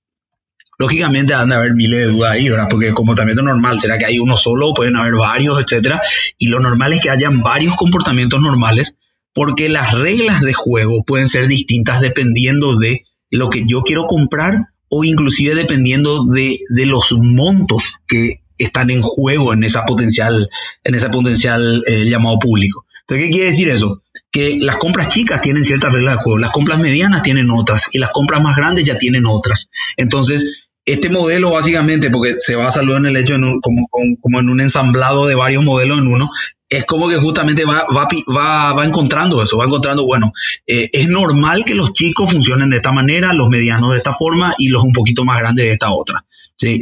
Lógicamente 0.78 1.34
han 1.34 1.50
de 1.50 1.56
haber 1.56 1.74
miles 1.74 2.00
de 2.00 2.06
dudas 2.06 2.32
ahí, 2.32 2.48
¿verdad? 2.48 2.68
Porque 2.70 2.88
el 2.88 2.94
comportamiento 2.94 3.42
normal, 3.42 3.80
¿será 3.80 3.98
que 3.98 4.06
hay 4.06 4.18
uno 4.18 4.38
solo? 4.38 4.74
Pueden 4.74 4.96
haber 4.96 5.16
varios, 5.16 5.60
etcétera. 5.60 6.02
Y 6.38 6.48
lo 6.48 6.62
normal 6.62 6.94
es 6.94 7.02
que 7.02 7.10
hayan 7.10 7.42
varios 7.42 7.76
comportamientos 7.76 8.40
normales 8.40 8.96
porque 9.34 9.68
las 9.68 9.92
reglas 9.92 10.42
de 10.42 10.54
juego 10.54 11.04
pueden 11.04 11.28
ser 11.28 11.48
distintas 11.48 12.00
dependiendo 12.00 12.78
de 12.78 13.04
lo 13.30 13.50
que 13.50 13.66
yo 13.68 13.82
quiero 13.82 14.08
comprar 14.08 14.70
o 14.88 15.04
inclusive 15.04 15.54
dependiendo 15.54 16.26
de, 16.26 16.58
de 16.70 16.86
los 16.86 17.12
montos 17.12 17.84
que 18.08 18.42
están 18.58 18.90
en 18.90 19.02
juego 19.02 19.54
en 19.54 19.64
esa 19.64 19.86
potencial, 19.86 20.50
en 20.84 20.96
ese 20.96 21.10
potencial 21.10 21.84
eh, 21.88 22.06
llamado 22.06 22.40
público. 22.40 22.86
Entonces, 23.10 23.26
¿qué 23.26 23.32
quiere 23.32 23.50
decir 23.50 23.70
eso? 23.70 24.04
Que 24.30 24.58
las 24.60 24.78
compras 24.78 25.08
chicas 25.08 25.42
tienen 25.42 25.66
ciertas 25.66 25.92
reglas 25.92 26.18
de 26.18 26.22
juego, 26.22 26.38
las 26.38 26.52
compras 26.52 26.78
medianas 26.78 27.24
tienen 27.24 27.50
otras 27.50 27.88
y 27.92 27.98
las 27.98 28.12
compras 28.12 28.40
más 28.40 28.56
grandes 28.56 28.86
ya 28.86 29.00
tienen 29.00 29.26
otras. 29.26 29.72
Entonces, 29.98 30.68
este 30.86 31.10
modelo 31.10 31.52
básicamente, 31.52 32.12
porque 32.12 32.36
se 32.38 32.56
basa 32.56 32.84
luego 32.84 33.00
en 33.00 33.08
el 33.08 33.18
hecho 33.18 33.34
de 33.34 33.40
como, 33.62 33.88
como, 34.22 34.40
en 34.40 34.50
un 34.50 34.62
ensamblado 34.62 35.26
de 35.26 35.34
varios 35.34 35.64
modelos 35.64 35.98
en 35.98 36.08
uno, 36.08 36.30
es 36.70 36.86
como 36.86 37.10
que 37.10 37.18
justamente 37.18 37.66
va, 37.66 37.88
va, 37.88 38.74
va, 38.74 38.86
encontrando 38.86 39.42
eso, 39.42 39.58
va 39.58 39.66
encontrando, 39.66 40.06
bueno, 40.06 40.32
eh, 40.68 40.92
es 40.94 41.10
normal 41.10 41.66
que 41.66 41.74
los 41.74 41.94
chicos 41.94 42.32
funcionen 42.32 42.70
de 42.70 42.76
esta 42.76 42.92
manera, 42.92 43.34
los 43.34 43.50
medianos 43.50 43.92
de 43.92 43.98
esta 43.98 44.14
forma 44.14 44.54
y 44.60 44.68
los 44.68 44.84
un 44.84 44.94
poquito 44.94 45.26
más 45.26 45.40
grandes 45.40 45.66
de 45.66 45.72
esta 45.72 45.92
otra. 45.92 46.26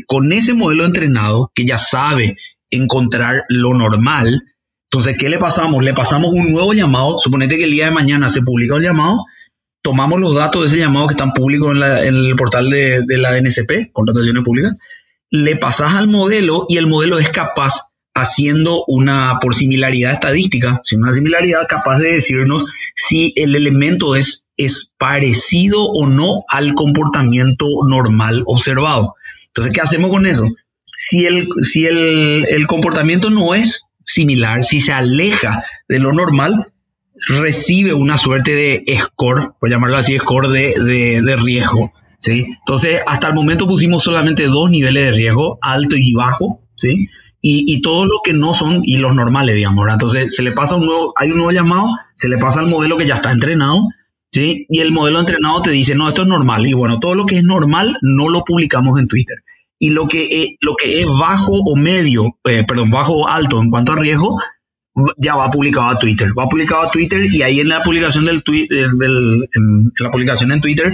Con 0.08 0.34
ese 0.34 0.54
modelo 0.54 0.84
entrenado 0.84 1.52
que 1.56 1.66
ya 1.66 1.78
sabe 1.78 2.36
encontrar 2.70 3.46
lo 3.48 3.74
normal, 3.76 4.42
entonces, 4.90 5.18
¿qué 5.20 5.28
le 5.28 5.38
pasamos? 5.38 5.84
Le 5.84 5.94
pasamos 5.94 6.32
un 6.32 6.52
nuevo 6.52 6.74
llamado, 6.74 7.18
suponete 7.20 7.58
que 7.58 7.66
el 7.66 7.72
día 7.72 7.86
de 7.86 7.92
mañana 7.92 8.30
se 8.30 8.42
publica 8.42 8.76
un 8.76 8.84
llamado, 8.84 9.26
tomamos 9.82 10.20
los 10.20 10.34
datos 10.34 10.62
de 10.62 10.68
ese 10.68 10.80
llamado 10.80 11.08
que 11.08 11.14
están 11.14 11.34
públicos 11.34 11.76
en, 11.76 12.16
el 12.16 12.36
portal 12.36 12.70
de, 12.70 13.04
la 13.08 13.40
NSP, 13.40 13.92
contrataciones 13.92 14.44
públicas, 14.44 14.74
le 15.30 15.58
pasas 15.58 15.94
al 15.94 16.08
modelo 16.08 16.66
y 16.70 16.78
el 16.78 16.88
modelo 16.88 17.20
es 17.20 17.30
capaz, 17.30 17.94
haciendo 18.14 18.84
una, 18.88 19.40
por 19.42 19.56
similaridad 19.56 20.14
estadística, 20.14 20.80
sin 20.84 21.04
una 21.04 21.14
similaridad, 21.14 21.68
capaz 21.68 22.00
de 22.00 22.14
decirnos 22.14 22.66
si 22.96 23.34
el 23.36 23.56
elemento 23.56 24.16
es, 24.16 24.46
es 24.56 24.94
parecido 24.98 25.84
o 25.84 26.08
no 26.08 26.44
al 26.48 26.74
comportamiento 26.74 27.68
normal 27.88 28.44
observado. 28.46 29.16
Entonces, 29.48 29.74
¿qué 29.74 29.82
hacemos 29.82 30.12
con 30.12 30.26
eso? 30.26 30.46
Si 30.96 31.26
el, 31.26 31.48
si 31.62 31.86
el, 31.86 32.66
comportamiento 32.68 33.30
no 33.30 33.54
es 33.54 33.87
similar, 34.08 34.64
si 34.64 34.80
se 34.80 34.94
aleja 34.94 35.64
de 35.88 36.00
lo 36.00 36.14
normal, 36.14 36.72
recibe 37.28 37.94
una 37.94 38.18
suerte 38.18 38.56
de 38.56 38.98
score, 39.00 39.54
por 39.60 39.70
llamarlo 39.70 39.98
así, 39.98 40.18
score 40.18 40.48
de, 40.48 41.22
de, 41.22 41.36
riesgo. 41.36 41.94
¿sí? 42.20 42.46
Entonces, 42.60 43.02
hasta 43.06 43.28
el 43.28 43.34
momento 43.34 43.68
pusimos 43.68 44.04
solamente 44.04 44.48
dos 44.48 44.70
niveles 44.70 45.06
de 45.06 45.12
riesgo, 45.12 45.60
alto 45.62 45.96
y 45.98 46.14
bajo, 46.14 46.62
¿sí? 46.76 47.10
Y, 47.42 47.72
y 47.72 47.82
todos 47.82 48.08
los 48.08 48.22
que 48.24 48.34
no 48.34 48.54
son 48.54 48.82
y 48.84 48.98
los 48.98 49.14
normales, 49.14 49.56
digamos. 49.56 49.86
Entonces, 49.92 50.36
se 50.36 50.42
le 50.42 50.54
pasa 50.54 50.76
un 50.76 50.86
nuevo, 50.86 51.14
hay 51.18 51.32
un 51.32 51.38
nuevo 51.38 51.52
llamado, 51.52 51.88
se 52.14 52.30
le 52.30 52.38
pasa 52.38 52.62
al 52.62 52.68
modelo 52.68 52.98
que 52.98 53.06
ya 53.06 53.16
está 53.16 53.32
entrenado 53.32 53.88
¿sí? 54.32 54.66
Y 54.70 54.80
el 54.80 54.92
modelo 54.92 55.20
entrenado 55.20 55.62
te 55.62 55.72
dice, 55.72 55.96
no, 55.96 56.08
esto 56.08 56.24
es 56.24 56.28
normal. 56.28 56.66
Y 56.66 56.74
bueno, 56.74 57.00
todo 57.00 57.16
lo 57.16 57.26
que 57.26 57.38
es 57.38 57.44
normal 57.44 57.98
no 58.02 58.30
lo 58.30 58.44
publicamos 58.44 59.00
en 59.00 59.08
Twitter. 59.08 59.38
Y 59.80 59.92
lo 59.92 60.08
que, 60.08 60.44
es, 60.44 60.50
lo 60.62 60.76
que 60.76 61.02
es 61.02 61.08
bajo 61.08 61.54
o 61.54 61.76
medio, 61.76 62.38
eh, 62.46 62.64
perdón, 62.68 62.90
bajo 62.90 63.14
o 63.14 63.28
alto 63.28 63.62
en 63.62 63.70
cuanto 63.70 63.94
a 63.94 63.96
riesgo, 63.96 64.40
ya 65.18 65.36
va 65.36 65.50
publicado 65.50 65.88
a 65.88 66.00
Twitter. 66.00 66.30
Va 66.38 66.50
publicado 66.50 66.82
a 66.82 66.92
Twitter 66.92 67.26
y 67.32 67.44
ahí 67.44 67.60
en 67.60 67.70
la 67.70 67.84
publicación 67.84 68.26
del, 68.26 68.44
tweet, 68.44 68.68
del 68.70 69.48
en 69.54 69.92
la 70.00 70.12
publicación 70.12 70.52
en 70.52 70.62
Twitter 70.62 70.94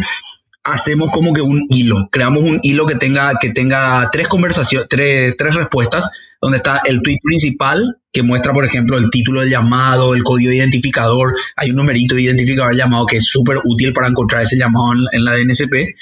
hacemos 0.64 1.12
como 1.12 1.34
que 1.34 1.42
un 1.42 1.66
hilo, 1.70 2.08
creamos 2.10 2.44
un 2.44 2.60
hilo 2.64 2.86
que 2.86 2.96
tenga, 2.96 3.38
que 3.40 3.50
tenga 3.50 4.10
tres 4.12 4.28
conversaciones, 4.28 4.88
tres, 4.88 5.36
tres 5.38 5.56
respuestas 5.56 6.10
donde 6.42 6.58
está 6.58 6.82
el 6.86 7.02
tweet 7.02 7.20
principal, 7.24 7.98
que 8.12 8.22
muestra, 8.22 8.52
por 8.54 8.66
ejemplo, 8.66 8.98
el 8.98 9.10
título 9.10 9.42
del 9.42 9.50
llamado, 9.50 10.14
el 10.14 10.24
código 10.24 10.52
identificador, 10.52 11.36
hay 11.56 11.70
un 11.70 11.78
numerito 11.78 12.16
de 12.16 12.24
identificador 12.24 12.76
llamado 12.76 13.06
que 13.06 13.18
es 13.18 13.26
súper 13.26 13.60
útil 13.64 13.94
para 13.94 14.08
encontrar 14.08 14.42
ese 14.42 14.58
llamado 14.58 14.92
en, 15.12 15.24
la 15.24 15.34
DNSP. 15.36 15.96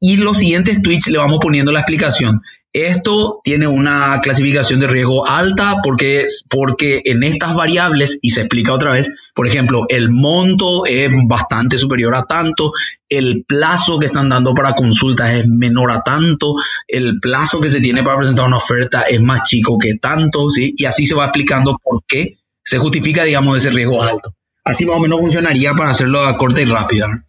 Y 0.00 0.16
los 0.16 0.38
siguientes 0.38 0.80
tweets 0.82 1.08
le 1.08 1.18
vamos 1.18 1.38
poniendo 1.40 1.72
la 1.72 1.80
explicación. 1.80 2.40
Esto 2.72 3.40
tiene 3.42 3.66
una 3.66 4.20
clasificación 4.20 4.78
de 4.78 4.86
riesgo 4.86 5.26
alta 5.26 5.76
porque, 5.82 6.26
porque 6.50 7.00
en 7.06 7.22
estas 7.22 7.54
variables, 7.56 8.18
y 8.20 8.30
se 8.30 8.42
explica 8.42 8.74
otra 8.74 8.92
vez, 8.92 9.10
por 9.34 9.46
ejemplo, 9.46 9.86
el 9.88 10.10
monto 10.10 10.84
es 10.84 11.10
bastante 11.26 11.78
superior 11.78 12.14
a 12.14 12.24
tanto, 12.24 12.72
el 13.08 13.44
plazo 13.48 13.98
que 13.98 14.06
están 14.06 14.28
dando 14.28 14.54
para 14.54 14.74
consultas 14.74 15.34
es 15.34 15.48
menor 15.48 15.90
a 15.90 16.02
tanto, 16.02 16.56
el 16.86 17.18
plazo 17.20 17.58
que 17.58 17.70
se 17.70 17.80
tiene 17.80 18.02
para 18.02 18.18
presentar 18.18 18.46
una 18.46 18.58
oferta 18.58 19.02
es 19.02 19.20
más 19.20 19.48
chico 19.48 19.78
que 19.78 19.94
tanto, 19.94 20.50
¿sí? 20.50 20.74
Y 20.76 20.84
así 20.84 21.06
se 21.06 21.14
va 21.14 21.24
explicando 21.24 21.78
por 21.82 22.02
qué 22.06 22.38
se 22.62 22.78
justifica, 22.78 23.24
digamos, 23.24 23.56
ese 23.56 23.70
riesgo 23.70 24.02
alto. 24.02 24.34
Así 24.62 24.84
más 24.84 24.96
o 24.96 25.00
menos 25.00 25.20
funcionaría 25.20 25.72
para 25.72 25.90
hacerlo 25.90 26.22
a 26.22 26.36
corta 26.36 26.60
y 26.60 26.66
rápida. 26.66 27.24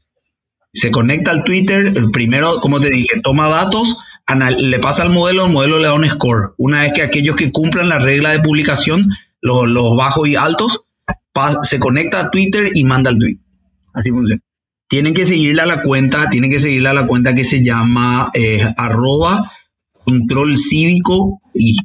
Se 0.80 0.92
conecta 0.92 1.32
al 1.32 1.44
Twitter, 1.44 1.94
primero, 2.14 2.62
como 2.62 2.80
te 2.80 2.90
dije, 2.90 3.20
toma 3.22 3.50
datos, 3.50 3.98
le 4.58 4.80
pasa 4.80 5.04
al 5.04 5.12
modelo, 5.12 5.48
el 5.48 5.52
modelo 5.52 5.78
le 5.78 5.88
da 5.88 5.94
un 5.94 6.10
score. 6.10 6.54
Una 6.58 6.84
vez 6.84 6.94
que 6.94 7.02
aquellos 7.02 7.36
que 7.36 7.52
cumplan 7.52 7.90
la 7.90 8.00
regla 8.00 8.32
de 8.32 8.40
publicación, 8.40 9.10
los, 9.42 9.96
bajos 9.98 10.30
y 10.30 10.38
altos, 10.38 10.86
se 11.64 11.80
conecta 11.80 12.22
a 12.22 12.32
Twitter 12.32 12.72
y 12.74 12.86
manda 12.86 13.10
el 13.10 13.20
tweet. 13.20 13.40
Así 13.94 14.10
funciona. 14.10 14.42
Tienen 14.88 15.14
que 15.14 15.26
seguirle 15.26 15.62
a 15.62 15.66
la 15.66 15.84
cuenta, 15.84 16.30
tienen 16.30 16.50
que 16.50 16.60
seguirle 16.60 16.88
a 16.88 16.94
la 16.94 17.08
cuenta 17.08 17.36
que 17.36 17.44
se 17.44 17.62
llama 17.62 18.32
eh, 18.34 18.64
arroba 18.78 19.52
control 20.06 20.58
cívico 20.58 21.42
y 21.54 21.76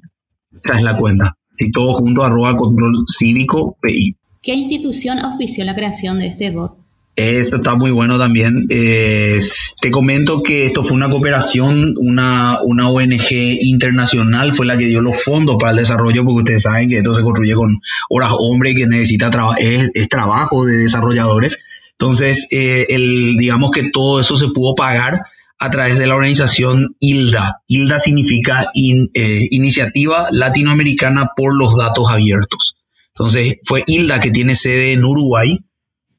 esa 0.63 0.77
es 0.77 0.83
la 0.83 0.97
cuenta. 0.97 1.37
Si 1.57 1.73
todo 1.73 1.95
junto 1.95 2.23
arroba 2.23 2.57
control 2.57 3.05
cívico 3.09 3.77
PI. 3.83 4.17
¿Qué 4.41 4.55
institución 4.55 5.19
auspició 5.19 5.65
la 5.65 5.75
creación 5.75 6.21
de 6.21 6.29
este 6.29 6.53
bot? 6.53 6.84
Eso 7.17 7.57
está 7.57 7.77
muy 7.77 7.93
bueno 7.93 8.19
también. 8.19 8.67
te 8.67 9.91
comento 9.93 10.43
que 10.43 10.67
esto 10.67 10.83
fue 10.83 10.95
una 10.95 11.09
cooperación, 11.09 11.95
una, 11.97 12.59
una 12.63 12.89
ONG 12.89 13.31
internacional 13.61 14.53
fue 14.53 14.67
la 14.67 14.77
que 14.77 14.87
dio 14.87 15.01
los 15.01 15.23
fondos 15.23 15.57
para 15.59 15.71
el 15.71 15.79
desarrollo, 15.79 16.25
porque 16.25 16.41
ustedes 16.41 16.63
saben 16.63 16.89
que 16.89 16.99
esto 16.99 17.15
se 17.15 17.23
construye 17.23 17.55
con 17.55 17.79
horas 18.11 18.31
hombre 18.37 18.75
que 18.75 18.89
necesita 18.89 19.31
es, 19.59 19.91
es, 19.95 20.09
trabajo 20.09 20.65
de 20.65 20.77
desarrolladores. 20.77 21.57
Entonces, 21.93 22.49
eh, 22.51 22.87
el, 22.89 23.37
digamos 23.37 23.71
que 23.71 23.91
todo 23.91 24.21
eso 24.21 24.37
se 24.37 24.49
pudo 24.49 24.75
pagar 24.75 25.23
a 25.61 25.71
través 25.71 25.99
de 25.99 26.09
la 26.09 26.17
organización 26.17 26.97
ILDA. 26.99 27.63
ILDA 27.69 28.01
significa 28.01 28.71
eh, 28.75 29.49
Iniciativa 29.51 30.29
Latinoamericana 30.33 31.31
por 31.37 31.57
los 31.57 31.77
Datos 31.77 32.11
Abiertos. 32.11 32.77
Entonces, 33.15 33.59
fue 33.65 33.85
ILDA 33.87 34.19
que 34.19 34.33
tiene 34.33 34.57
sede 34.57 34.93
en 34.93 35.05
Uruguay 35.05 35.61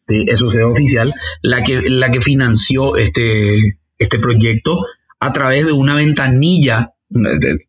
es 0.07 0.39
su 0.39 0.49
sede 0.49 0.63
oficial, 0.63 1.13
la 1.41 1.63
que, 1.63 1.81
la 1.89 2.11
que 2.11 2.21
financió 2.21 2.95
este, 2.95 3.79
este 3.97 4.19
proyecto 4.19 4.85
a 5.19 5.33
través 5.33 5.65
de 5.65 5.71
una 5.71 5.95
ventanilla, 5.95 6.93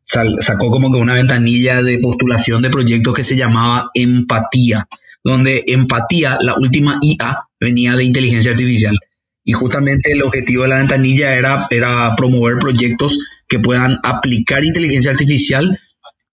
sacó 0.05 0.71
como 0.71 0.91
que 0.91 0.99
una 0.99 1.15
ventanilla 1.15 1.83
de 1.83 1.99
postulación 1.99 2.63
de 2.63 2.71
proyectos 2.71 3.15
que 3.15 3.25
se 3.25 3.37
llamaba 3.37 3.91
Empatía, 3.95 4.87
donde 5.25 5.65
Empatía, 5.69 6.39
la 6.41 6.55
última 6.57 6.99
IA, 7.01 7.49
venía 7.61 7.95
de 7.95 8.05
inteligencia 8.05 8.53
artificial. 8.53 8.97
Y 9.45 9.53
justamente 9.53 10.13
el 10.13 10.23
objetivo 10.23 10.65
de 10.65 10.71
la 10.71 10.79
ventanilla 10.79 11.37
era, 11.37 11.69
era 11.71 12.15
promover 12.17 12.59
proyectos 12.59 13.21
que 13.47 13.61
puedan 13.61 14.01
aplicar 14.03 14.65
inteligencia 14.65 15.13
artificial 15.13 15.79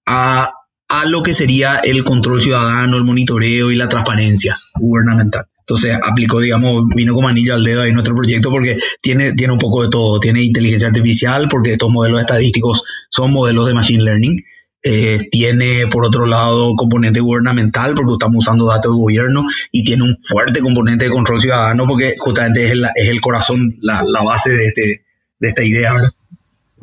a, 0.05 0.51
a 0.87 1.05
lo 1.05 1.21
que 1.21 1.33
sería 1.33 1.77
el 1.77 2.03
control 2.03 2.41
ciudadano, 2.41 2.97
el 2.97 3.03
monitoreo 3.03 3.71
y 3.71 3.75
la 3.75 3.87
transparencia 3.87 4.57
gubernamental. 4.75 5.45
Entonces 5.63 5.97
aplicó, 6.03 6.41
digamos, 6.41 6.83
vino 6.93 7.13
como 7.13 7.29
anillo 7.29 7.53
al 7.53 7.63
dedo 7.63 7.83
ahí 7.83 7.93
nuestro 7.93 8.13
proyecto 8.15 8.49
porque 8.49 8.79
tiene, 9.01 9.31
tiene 9.31 9.53
un 9.53 9.59
poco 9.59 9.83
de 9.83 9.89
todo. 9.89 10.19
Tiene 10.19 10.43
inteligencia 10.43 10.89
artificial 10.89 11.47
porque 11.49 11.71
estos 11.73 11.89
modelos 11.89 12.19
estadísticos 12.19 12.83
son 13.09 13.31
modelos 13.31 13.67
de 13.67 13.73
machine 13.73 14.03
learning. 14.03 14.43
Eh, 14.85 15.29
tiene, 15.31 15.87
por 15.87 16.05
otro 16.05 16.25
lado, 16.25 16.75
componente 16.75 17.21
gubernamental 17.21 17.95
porque 17.95 18.11
estamos 18.11 18.45
usando 18.45 18.65
datos 18.65 18.91
de 18.91 18.99
gobierno 18.99 19.45
y 19.71 19.85
tiene 19.85 20.03
un 20.03 20.17
fuerte 20.19 20.59
componente 20.59 21.05
de 21.05 21.11
control 21.11 21.39
ciudadano 21.39 21.87
porque 21.87 22.15
justamente 22.19 22.65
es 22.65 22.71
el, 22.71 22.83
es 22.95 23.09
el 23.09 23.21
corazón, 23.21 23.77
la, 23.79 24.03
la 24.05 24.21
base 24.21 24.51
de, 24.51 24.67
este, 24.67 25.05
de 25.39 25.47
esta 25.47 25.63
idea. 25.63 25.93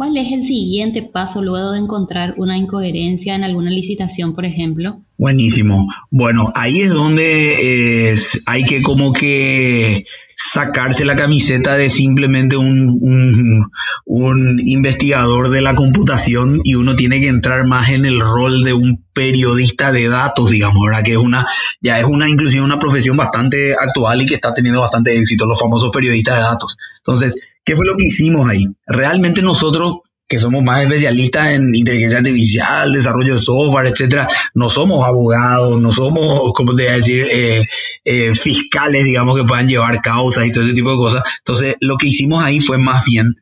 ¿Cuál 0.01 0.17
es 0.17 0.33
el 0.33 0.43
siguiente 0.43 1.03
paso 1.03 1.43
luego 1.43 1.73
de 1.73 1.79
encontrar 1.79 2.33
una 2.39 2.57
incoherencia 2.57 3.35
en 3.35 3.45
alguna 3.45 3.71
licitación, 3.71 4.35
por 4.35 4.47
ejemplo? 4.47 5.03
Buenísimo. 5.19 5.89
Bueno, 6.11 6.51
ahí 6.55 6.81
es 6.81 6.89
donde 6.89 8.17
hay 8.47 8.65
que 8.65 8.81
como 8.81 9.13
que 9.13 10.07
sacarse 10.35 11.05
la 11.05 11.17
camiseta 11.17 11.77
de 11.77 11.91
simplemente 11.91 12.57
un, 12.57 13.69
un, 14.07 14.61
investigador 14.65 15.51
de 15.51 15.61
la 15.61 15.75
computación 15.75 16.63
y 16.65 16.77
uno 16.77 16.97
tiene 16.97 17.21
que 17.21 17.29
entrar 17.29 17.67
más 17.67 17.91
en 17.91 18.07
el 18.07 18.21
rol 18.21 18.65
de 18.65 18.73
un 18.73 19.05
periodista 19.13 19.93
de 19.93 20.09
datos, 20.09 20.49
digamos, 20.49 20.83
¿verdad? 20.83 21.05
Que 21.05 21.13
es 21.13 21.19
una, 21.19 21.47
ya 21.83 22.01
es 22.01 22.07
una 22.07 22.27
inclusive 22.27 22.65
una 22.65 22.79
profesión 22.79 23.19
bastante 23.19 23.75
actual 23.75 24.23
y 24.23 24.27
que 24.27 24.37
está 24.37 24.55
teniendo 24.55 24.81
bastante 24.81 25.15
éxito, 25.15 25.45
los 25.45 25.61
famosos 25.61 25.91
periodistas 25.93 26.37
de 26.37 26.43
datos. 26.43 26.79
Entonces, 27.01 27.37
¿Qué 27.65 27.77
fue 27.77 27.87
lo 27.87 27.97
que 27.97 28.07
hicimos 28.07 28.49
ahí? 28.49 28.67
Realmente 28.87 29.43
nosotros 29.43 30.01
que 30.31 30.39
somos 30.39 30.63
más 30.63 30.83
especialistas 30.83 31.49
en 31.49 31.75
inteligencia 31.75 32.19
artificial, 32.19 32.93
desarrollo 32.93 33.35
de 33.35 33.41
software, 33.41 33.89
etcétera, 33.89 34.29
no 34.55 34.71
somos 34.71 35.05
abogados, 35.05 35.81
no 35.81 35.91
somos, 35.91 36.53
como 36.55 36.77
te 36.77 36.85
voy 36.85 36.93
a 36.93 36.97
decir, 36.97 37.27
eh, 37.29 37.67
eh, 38.05 38.35
fiscales, 38.37 39.05
digamos, 39.05 39.37
que 39.37 39.43
puedan 39.43 39.67
llevar 39.67 40.01
causas 40.01 40.47
y 40.47 40.53
todo 40.53 40.63
ese 40.63 40.75
tipo 40.75 40.93
de 40.93 40.97
cosas. 40.99 41.25
Entonces, 41.39 41.75
lo 41.81 41.97
que 41.97 42.07
hicimos 42.07 42.45
ahí 42.45 42.61
fue 42.61 42.79
más 42.79 43.05
bien 43.05 43.35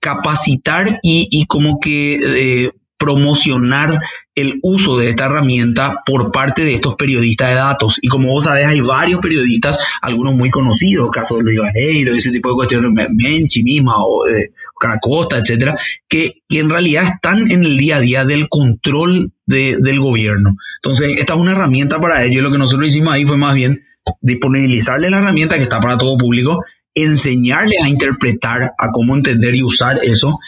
capacitar 0.00 1.00
y, 1.02 1.46
como 1.46 1.80
que 1.80 2.20
eh, 2.22 2.72
promocionar 2.98 3.98
el 4.40 4.60
uso 4.62 4.96
de 4.96 5.10
esta 5.10 5.26
herramienta 5.26 6.02
por 6.06 6.30
parte 6.30 6.64
de 6.64 6.74
estos 6.74 6.94
periodistas 6.94 7.48
de 7.48 7.54
datos. 7.56 7.98
Y 8.00 8.08
como 8.08 8.28
vos 8.28 8.44
sabés, 8.44 8.66
hay 8.66 8.80
varios 8.80 9.20
periodistas, 9.20 9.78
algunos 10.00 10.34
muy 10.34 10.50
conocidos, 10.50 11.10
caso 11.10 11.36
de 11.36 11.42
Luis 11.42 11.58
Vareiro, 11.58 12.14
ese 12.14 12.30
tipo 12.30 12.50
de 12.50 12.54
cuestiones, 12.54 13.08
Menchi 13.10 13.62
misma 13.62 13.94
o 13.96 14.24
de 14.24 14.52
Caracosta, 14.78 15.38
etcétera, 15.38 15.76
que, 16.08 16.42
en 16.50 16.70
realidad 16.70 17.04
están 17.14 17.50
en 17.50 17.64
el 17.64 17.76
día 17.76 17.96
a 17.96 18.00
día 18.00 18.24
del 18.24 18.48
control 18.48 19.32
del 19.46 20.00
gobierno. 20.00 20.56
Entonces, 20.82 21.18
esta 21.18 21.34
es 21.34 21.40
una 21.40 21.52
herramienta 21.52 22.00
para 22.00 22.24
ellos. 22.24 22.42
Lo 22.42 22.52
que 22.52 22.58
nosotros 22.58 22.88
hicimos 22.88 23.12
ahí 23.12 23.24
fue 23.24 23.36
más 23.36 23.54
bien 23.54 23.82
disponibilizarle 24.20 25.10
la 25.10 25.18
herramienta 25.18 25.56
que 25.56 25.62
está 25.62 25.80
para 25.80 25.98
todo 25.98 26.16
público, 26.16 26.64
enseñarles 26.94 27.82
a 27.82 27.88
interpretar, 27.88 28.72
a 28.78 28.90
cómo 28.92 29.14
entender 29.14 29.54
y 29.54 29.62
usar 29.62 30.00
eso 30.02 30.38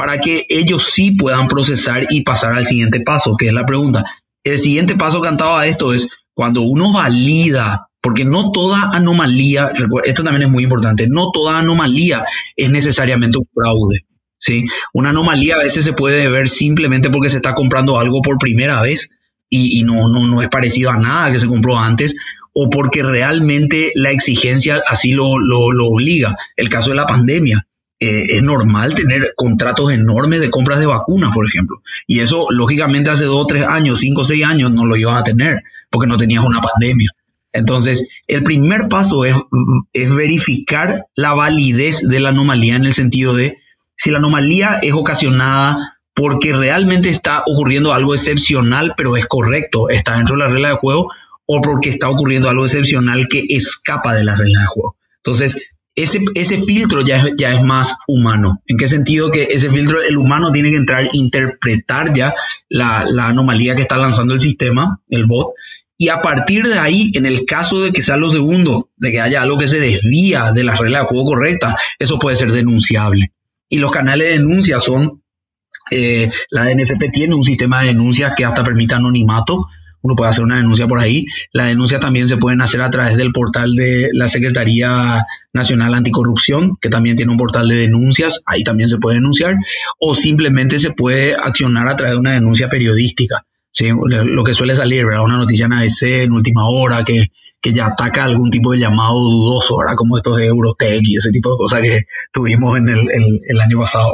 para 0.00 0.18
que 0.18 0.46
ellos 0.48 0.92
sí 0.94 1.10
puedan 1.10 1.46
procesar 1.46 2.06
y 2.08 2.22
pasar 2.22 2.54
al 2.54 2.64
siguiente 2.64 3.00
paso, 3.00 3.36
que 3.36 3.48
es 3.48 3.52
la 3.52 3.66
pregunta. 3.66 4.02
El 4.42 4.58
siguiente 4.58 4.96
paso 4.96 5.20
cantado 5.20 5.58
a 5.58 5.66
esto 5.66 5.92
es 5.92 6.08
cuando 6.32 6.62
uno 6.62 6.90
valida, 6.90 7.90
porque 8.00 8.24
no 8.24 8.50
toda 8.50 8.92
anomalía, 8.94 9.70
esto 10.04 10.24
también 10.24 10.44
es 10.44 10.48
muy 10.48 10.64
importante, 10.64 11.06
no 11.06 11.30
toda 11.30 11.58
anomalía 11.58 12.24
es 12.56 12.70
necesariamente 12.70 13.36
un 13.36 13.44
fraude. 13.52 14.06
¿sí? 14.38 14.64
Una 14.94 15.10
anomalía 15.10 15.56
a 15.56 15.62
veces 15.62 15.84
se 15.84 15.92
puede 15.92 16.28
ver 16.28 16.48
simplemente 16.48 17.10
porque 17.10 17.28
se 17.28 17.36
está 17.36 17.54
comprando 17.54 18.00
algo 18.00 18.22
por 18.22 18.38
primera 18.38 18.80
vez 18.80 19.10
y, 19.50 19.82
no, 19.82 20.08
no, 20.08 20.26
no 20.28 20.40
es 20.40 20.48
parecido 20.48 20.88
a 20.92 20.96
nada 20.96 21.30
que 21.30 21.40
se 21.40 21.46
compró 21.46 21.78
antes, 21.78 22.14
o 22.54 22.70
porque 22.70 23.02
realmente 23.02 23.92
la 23.96 24.12
exigencia 24.12 24.82
así 24.88 25.12
lo, 25.12 25.38
lo, 25.38 25.72
lo 25.72 25.88
obliga. 25.88 26.38
El 26.56 26.70
caso 26.70 26.88
de 26.88 26.96
la 26.96 27.06
pandemia. 27.06 27.66
Eh, 28.02 28.36
es 28.36 28.42
normal 28.42 28.94
tener 28.94 29.34
contratos 29.36 29.92
enormes 29.92 30.40
de 30.40 30.50
compras 30.50 30.80
de 30.80 30.86
vacunas, 30.86 31.34
por 31.34 31.46
ejemplo. 31.46 31.82
Y 32.06 32.20
eso, 32.20 32.46
lógicamente, 32.50 33.10
hace 33.10 33.26
dos, 33.26 33.46
tres 33.46 33.66
años, 33.66 34.00
cinco, 34.00 34.24
seis 34.24 34.42
años 34.42 34.72
no 34.72 34.86
lo 34.86 34.96
ibas 34.96 35.20
a 35.20 35.24
tener 35.24 35.62
porque 35.90 36.06
no 36.06 36.16
tenías 36.16 36.42
una 36.42 36.62
pandemia. 36.62 37.10
Entonces, 37.52 38.06
el 38.26 38.42
primer 38.42 38.88
paso 38.88 39.24
es, 39.24 39.36
es 39.92 40.14
verificar 40.14 41.06
la 41.14 41.34
validez 41.34 42.00
de 42.00 42.20
la 42.20 42.30
anomalía 42.30 42.76
en 42.76 42.86
el 42.86 42.94
sentido 42.94 43.34
de 43.34 43.58
si 43.96 44.10
la 44.10 44.18
anomalía 44.18 44.78
es 44.82 44.94
ocasionada 44.94 45.98
porque 46.14 46.54
realmente 46.54 47.10
está 47.10 47.42
ocurriendo 47.46 47.92
algo 47.92 48.14
excepcional, 48.14 48.94
pero 48.96 49.16
es 49.16 49.26
correcto, 49.26 49.90
está 49.90 50.16
dentro 50.16 50.36
de 50.36 50.44
la 50.44 50.48
regla 50.48 50.68
de 50.68 50.76
juego, 50.76 51.10
o 51.44 51.60
porque 51.60 51.90
está 51.90 52.08
ocurriendo 52.08 52.48
algo 52.48 52.64
excepcional 52.64 53.28
que 53.28 53.44
escapa 53.48 54.14
de 54.14 54.24
la 54.24 54.36
regla 54.36 54.60
de 54.60 54.66
juego. 54.66 54.96
Entonces, 55.16 55.58
ese, 56.02 56.20
ese 56.34 56.62
filtro 56.62 57.02
ya 57.02 57.18
es, 57.18 57.32
ya 57.36 57.52
es 57.52 57.62
más 57.62 57.96
humano. 58.06 58.62
¿En 58.66 58.76
qué 58.76 58.88
sentido? 58.88 59.30
Que 59.30 59.44
ese 59.44 59.70
filtro, 59.70 60.02
el 60.02 60.16
humano 60.16 60.52
tiene 60.52 60.70
que 60.70 60.76
entrar, 60.76 61.08
interpretar 61.12 62.12
ya 62.12 62.34
la, 62.68 63.04
la 63.08 63.28
anomalía 63.28 63.74
que 63.74 63.82
está 63.82 63.96
lanzando 63.96 64.34
el 64.34 64.40
sistema, 64.40 65.00
el 65.08 65.26
bot, 65.26 65.54
y 66.02 66.08
a 66.08 66.22
partir 66.22 66.66
de 66.66 66.78
ahí, 66.78 67.10
en 67.12 67.26
el 67.26 67.44
caso 67.44 67.82
de 67.82 67.92
que 67.92 68.00
sea 68.00 68.16
lo 68.16 68.30
segundo, 68.30 68.88
de 68.96 69.12
que 69.12 69.20
haya 69.20 69.42
algo 69.42 69.58
que 69.58 69.68
se 69.68 69.78
desvía 69.78 70.50
de 70.50 70.64
la 70.64 70.74
regla 70.74 71.00
de 71.00 71.04
juego 71.04 71.26
correcta, 71.26 71.76
eso 71.98 72.18
puede 72.18 72.36
ser 72.36 72.52
denunciable. 72.52 73.32
Y 73.68 73.80
los 73.80 73.90
canales 73.90 74.28
de 74.28 74.32
denuncia 74.38 74.80
son, 74.80 75.22
eh, 75.90 76.30
la 76.48 76.74
NFP 76.74 77.10
tiene 77.12 77.34
un 77.34 77.44
sistema 77.44 77.82
de 77.82 77.88
denuncias 77.88 78.32
que 78.34 78.46
hasta 78.46 78.64
permite 78.64 78.94
anonimato, 78.94 79.66
uno 80.02 80.14
puede 80.14 80.30
hacer 80.30 80.44
una 80.44 80.56
denuncia 80.56 80.86
por 80.86 80.98
ahí. 80.98 81.26
Las 81.52 81.68
denuncias 81.68 82.00
también 82.00 82.28
se 82.28 82.36
pueden 82.36 82.60
hacer 82.60 82.80
a 82.80 82.90
través 82.90 83.16
del 83.16 83.32
portal 83.32 83.74
de 83.74 84.08
la 84.12 84.28
Secretaría 84.28 85.26
Nacional 85.52 85.94
Anticorrupción, 85.94 86.76
que 86.80 86.88
también 86.88 87.16
tiene 87.16 87.32
un 87.32 87.38
portal 87.38 87.68
de 87.68 87.76
denuncias, 87.76 88.42
ahí 88.46 88.62
también 88.62 88.88
se 88.88 88.98
puede 88.98 89.16
denunciar, 89.16 89.56
o 89.98 90.14
simplemente 90.14 90.78
se 90.78 90.92
puede 90.92 91.34
accionar 91.34 91.88
a 91.88 91.96
través 91.96 92.14
de 92.14 92.20
una 92.20 92.32
denuncia 92.32 92.68
periodística. 92.68 93.44
¿sí? 93.72 93.88
Lo 94.08 94.44
que 94.44 94.54
suele 94.54 94.74
salir, 94.74 95.04
¿verdad? 95.04 95.24
Una 95.24 95.36
noticia 95.36 95.66
en 95.66 95.72
ABC 95.72 96.02
en 96.02 96.32
última 96.32 96.68
hora 96.68 97.04
que, 97.04 97.28
que 97.60 97.72
ya 97.72 97.86
ataca 97.86 98.24
algún 98.24 98.50
tipo 98.50 98.72
de 98.72 98.78
llamado 98.78 99.20
dudoso, 99.20 99.78
¿verdad? 99.78 99.94
Como 99.96 100.16
estos 100.16 100.36
de 100.36 100.46
Eurotech 100.46 101.02
y 101.02 101.16
ese 101.16 101.30
tipo 101.30 101.50
de 101.50 101.56
cosas 101.56 101.82
que 101.82 102.02
tuvimos 102.32 102.78
en 102.78 102.88
el, 102.88 103.08
el 103.46 103.60
año 103.60 103.78
pasado. 103.78 104.12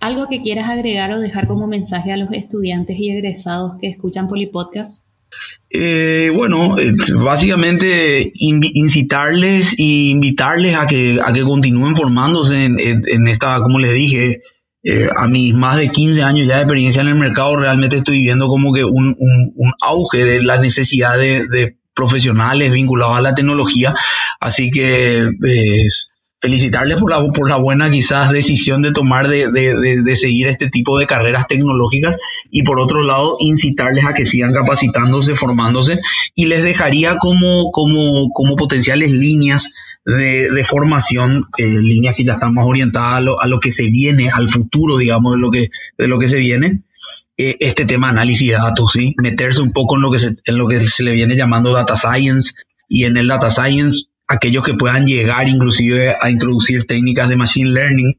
¿Algo 0.00 0.28
que 0.28 0.42
quieras 0.42 0.68
agregar 0.68 1.12
o 1.12 1.18
dejar 1.18 1.46
como 1.46 1.66
mensaje 1.66 2.12
a 2.12 2.18
los 2.18 2.30
estudiantes 2.32 2.98
y 2.98 3.10
egresados 3.10 3.78
que 3.80 3.88
escuchan 3.88 4.28
Polipodcast? 4.28 5.03
Eh, 5.70 6.30
bueno, 6.32 6.76
básicamente 7.16 8.30
incitarles 8.34 9.74
e 9.76 10.10
invitarles 10.10 10.76
a 10.76 10.86
que, 10.86 11.20
a 11.24 11.32
que 11.32 11.42
continúen 11.42 11.96
formándose 11.96 12.64
en, 12.64 13.28
esta, 13.28 13.60
como 13.60 13.80
les 13.80 13.92
dije, 13.92 14.40
eh, 14.84 15.08
a 15.16 15.26
mis 15.26 15.52
más 15.52 15.76
de 15.78 15.88
15 15.88 16.22
años 16.22 16.46
ya 16.46 16.56
de 16.56 16.62
experiencia 16.62 17.02
en 17.02 17.08
el 17.08 17.16
mercado, 17.16 17.56
realmente 17.56 17.96
estoy 17.96 18.20
viendo 18.20 18.46
como 18.46 18.72
que 18.72 18.84
un, 18.84 19.16
auge 19.80 20.24
de 20.24 20.42
la 20.42 20.60
necesidad 20.60 21.18
de, 21.18 21.76
profesionales 21.94 22.72
vinculados 22.72 23.16
a 23.16 23.20
la 23.20 23.34
tecnología. 23.34 23.94
Así 24.40 24.70
que... 24.70 25.28
Pues, 25.40 26.13
felicitarles 26.44 26.98
por 26.98 27.10
la, 27.10 27.26
por 27.32 27.48
la 27.48 27.56
buena 27.56 27.90
quizás 27.90 28.30
decisión 28.30 28.82
de 28.82 28.92
tomar 28.92 29.28
de, 29.28 29.50
de, 29.50 30.16
seguir 30.16 30.48
este 30.48 30.68
tipo 30.68 30.98
de 30.98 31.06
carreras 31.06 31.48
tecnológicas 31.48 32.18
y 32.50 32.64
por 32.64 32.78
otro 32.80 33.02
lado 33.02 33.38
incitarles 33.40 34.04
a 34.04 34.12
que 34.12 34.26
sigan 34.26 34.52
capacitándose, 34.52 35.36
formándose 35.36 36.00
y 36.34 36.44
les 36.44 36.62
dejaría 36.62 37.16
como, 37.16 37.72
como, 37.72 38.28
como 38.28 38.56
potenciales 38.56 39.10
líneas 39.10 39.72
de, 40.04 40.62
formación, 40.64 41.46
eh, 41.56 41.64
líneas 41.66 42.14
que 42.14 42.24
ya 42.24 42.34
están 42.34 42.52
más 42.52 42.66
orientadas 42.66 43.24
a 43.40 43.46
lo, 43.46 43.58
que 43.58 43.72
se 43.72 43.84
viene, 43.84 44.28
al 44.28 44.50
futuro, 44.50 44.98
digamos, 44.98 45.36
de 45.36 45.40
lo 45.40 45.50
que, 45.50 45.70
de 45.96 46.08
lo 46.08 46.18
que 46.18 46.28
se 46.28 46.36
viene. 46.36 46.82
Eh, 47.38 47.56
este 47.60 47.86
tema 47.86 48.10
análisis 48.10 48.48
de 48.48 48.56
datos, 48.56 48.92
¿sí? 48.92 49.14
meterse 49.16 49.62
un 49.62 49.72
poco 49.72 49.96
en 49.96 50.02
lo, 50.02 50.10
que 50.10 50.18
se, 50.18 50.34
en 50.44 50.58
lo 50.58 50.68
que 50.68 50.78
se 50.80 51.04
le 51.04 51.12
viene 51.12 51.36
llamando 51.36 51.72
data 51.72 51.96
science 51.96 52.52
y 52.86 53.06
en 53.06 53.16
el 53.16 53.28
data 53.28 53.48
science 53.48 54.08
aquellos 54.28 54.64
que 54.64 54.74
puedan 54.74 55.06
llegar 55.06 55.48
inclusive 55.48 56.14
a 56.20 56.30
introducir 56.30 56.86
técnicas 56.86 57.28
de 57.28 57.36
machine 57.36 57.70
learning. 57.70 58.18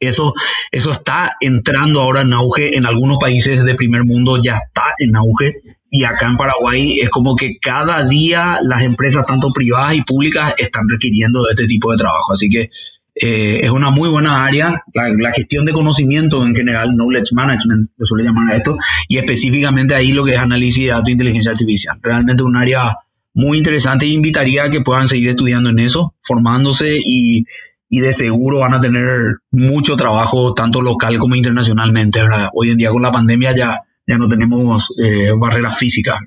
Eso, 0.00 0.34
eso 0.72 0.90
está 0.90 1.36
entrando 1.40 2.00
ahora 2.00 2.22
en 2.22 2.32
auge 2.32 2.76
en 2.76 2.86
algunos 2.86 3.18
países 3.18 3.64
de 3.64 3.74
primer 3.76 4.02
mundo, 4.04 4.36
ya 4.36 4.56
está 4.56 4.94
en 4.98 5.14
auge 5.14 5.62
y 5.94 6.04
acá 6.04 6.26
en 6.26 6.38
Paraguay 6.38 7.00
es 7.00 7.10
como 7.10 7.36
que 7.36 7.58
cada 7.60 8.02
día 8.04 8.58
las 8.62 8.82
empresas, 8.82 9.26
tanto 9.26 9.52
privadas 9.52 9.94
y 9.94 10.02
públicas, 10.02 10.54
están 10.56 10.88
requiriendo 10.88 11.44
de 11.44 11.50
este 11.50 11.66
tipo 11.66 11.92
de 11.92 11.98
trabajo. 11.98 12.32
Así 12.32 12.48
que 12.48 12.70
eh, 13.14 13.60
es 13.62 13.70
una 13.70 13.90
muy 13.90 14.08
buena 14.08 14.42
área. 14.42 14.82
La, 14.94 15.32
gestión 15.32 15.66
de 15.66 15.72
conocimiento 15.72 16.44
en 16.46 16.54
general, 16.54 16.96
knowledge 16.96 17.32
management, 17.32 17.84
se 17.84 18.04
suele 18.06 18.24
llamar 18.24 18.52
a 18.52 18.56
esto, 18.56 18.76
y 19.06 19.18
específicamente 19.18 19.94
ahí 19.94 20.12
lo 20.12 20.24
que 20.24 20.32
es 20.32 20.38
análisis 20.38 20.84
de 20.84 20.92
datos 20.92 21.08
e 21.08 21.12
inteligencia 21.12 21.52
artificial. 21.52 21.98
Realmente 22.02 22.42
un 22.42 22.56
área 22.56 22.96
muy 23.34 23.58
interesante 23.58 24.06
invitaría 24.06 24.64
a 24.64 24.70
que 24.70 24.80
puedan 24.80 25.08
seguir 25.08 25.30
estudiando 25.30 25.70
en 25.70 25.78
eso, 25.78 26.14
formándose 26.20 27.00
y, 27.02 27.44
y 27.88 28.00
de 28.00 28.12
seguro 28.12 28.58
van 28.58 28.74
a 28.74 28.80
tener 28.80 29.38
mucho 29.50 29.96
trabajo, 29.96 30.54
tanto 30.54 30.82
local 30.82 31.18
como 31.18 31.34
internacionalmente. 31.34 32.20
Hoy 32.52 32.70
en 32.70 32.76
día 32.76 32.90
con 32.90 33.02
la 33.02 33.12
pandemia 33.12 33.54
ya 33.54 33.82
ya 34.06 34.18
no 34.18 34.28
tenemos 34.28 34.92
eh, 35.02 35.32
barreras 35.36 35.78
físicas, 35.78 36.20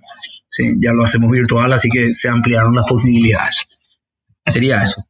¿sí? 0.49 0.75
ya 0.77 0.93
lo 0.93 1.03
hacemos 1.03 1.31
virtual, 1.31 1.71
así 1.73 1.89
que 1.89 2.13
se 2.13 2.29
ampliaron 2.29 2.75
las 2.75 2.85
posibilidades. 2.87 3.67
Sería 4.45 4.81
eso. 4.81 5.03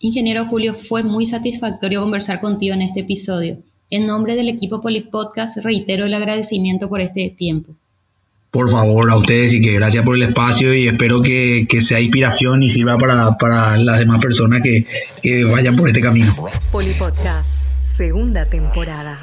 Ingeniero 0.00 0.46
Julio, 0.46 0.74
fue 0.74 1.02
muy 1.02 1.26
satisfactorio 1.26 2.00
conversar 2.00 2.40
contigo 2.40 2.74
en 2.74 2.82
este 2.82 3.00
episodio. 3.00 3.58
En 3.90 4.06
nombre 4.06 4.36
del 4.36 4.48
equipo 4.48 4.80
Polipodcast 4.80 5.58
reitero 5.58 6.06
el 6.06 6.14
agradecimiento 6.14 6.88
por 6.88 7.00
este 7.00 7.34
tiempo. 7.36 7.74
Por 8.50 8.70
favor, 8.70 9.10
a 9.10 9.16
ustedes 9.16 9.52
y 9.52 9.60
que 9.60 9.74
gracias 9.74 10.04
por 10.04 10.16
el 10.16 10.22
espacio 10.22 10.72
y 10.72 10.88
espero 10.88 11.20
que, 11.22 11.66
sea 11.80 12.00
inspiración 12.00 12.62
y 12.62 12.70
sirva 12.70 12.96
para, 12.96 13.36
para 13.36 13.76
las 13.76 13.98
demás 13.98 14.20
personas 14.20 14.62
que, 14.62 14.86
que 15.22 15.44
vayan 15.44 15.76
por 15.76 15.88
este 15.88 16.00
camino. 16.00 16.34
Polipodcast, 16.72 17.66
segunda 17.84 18.46
temporada. 18.46 19.18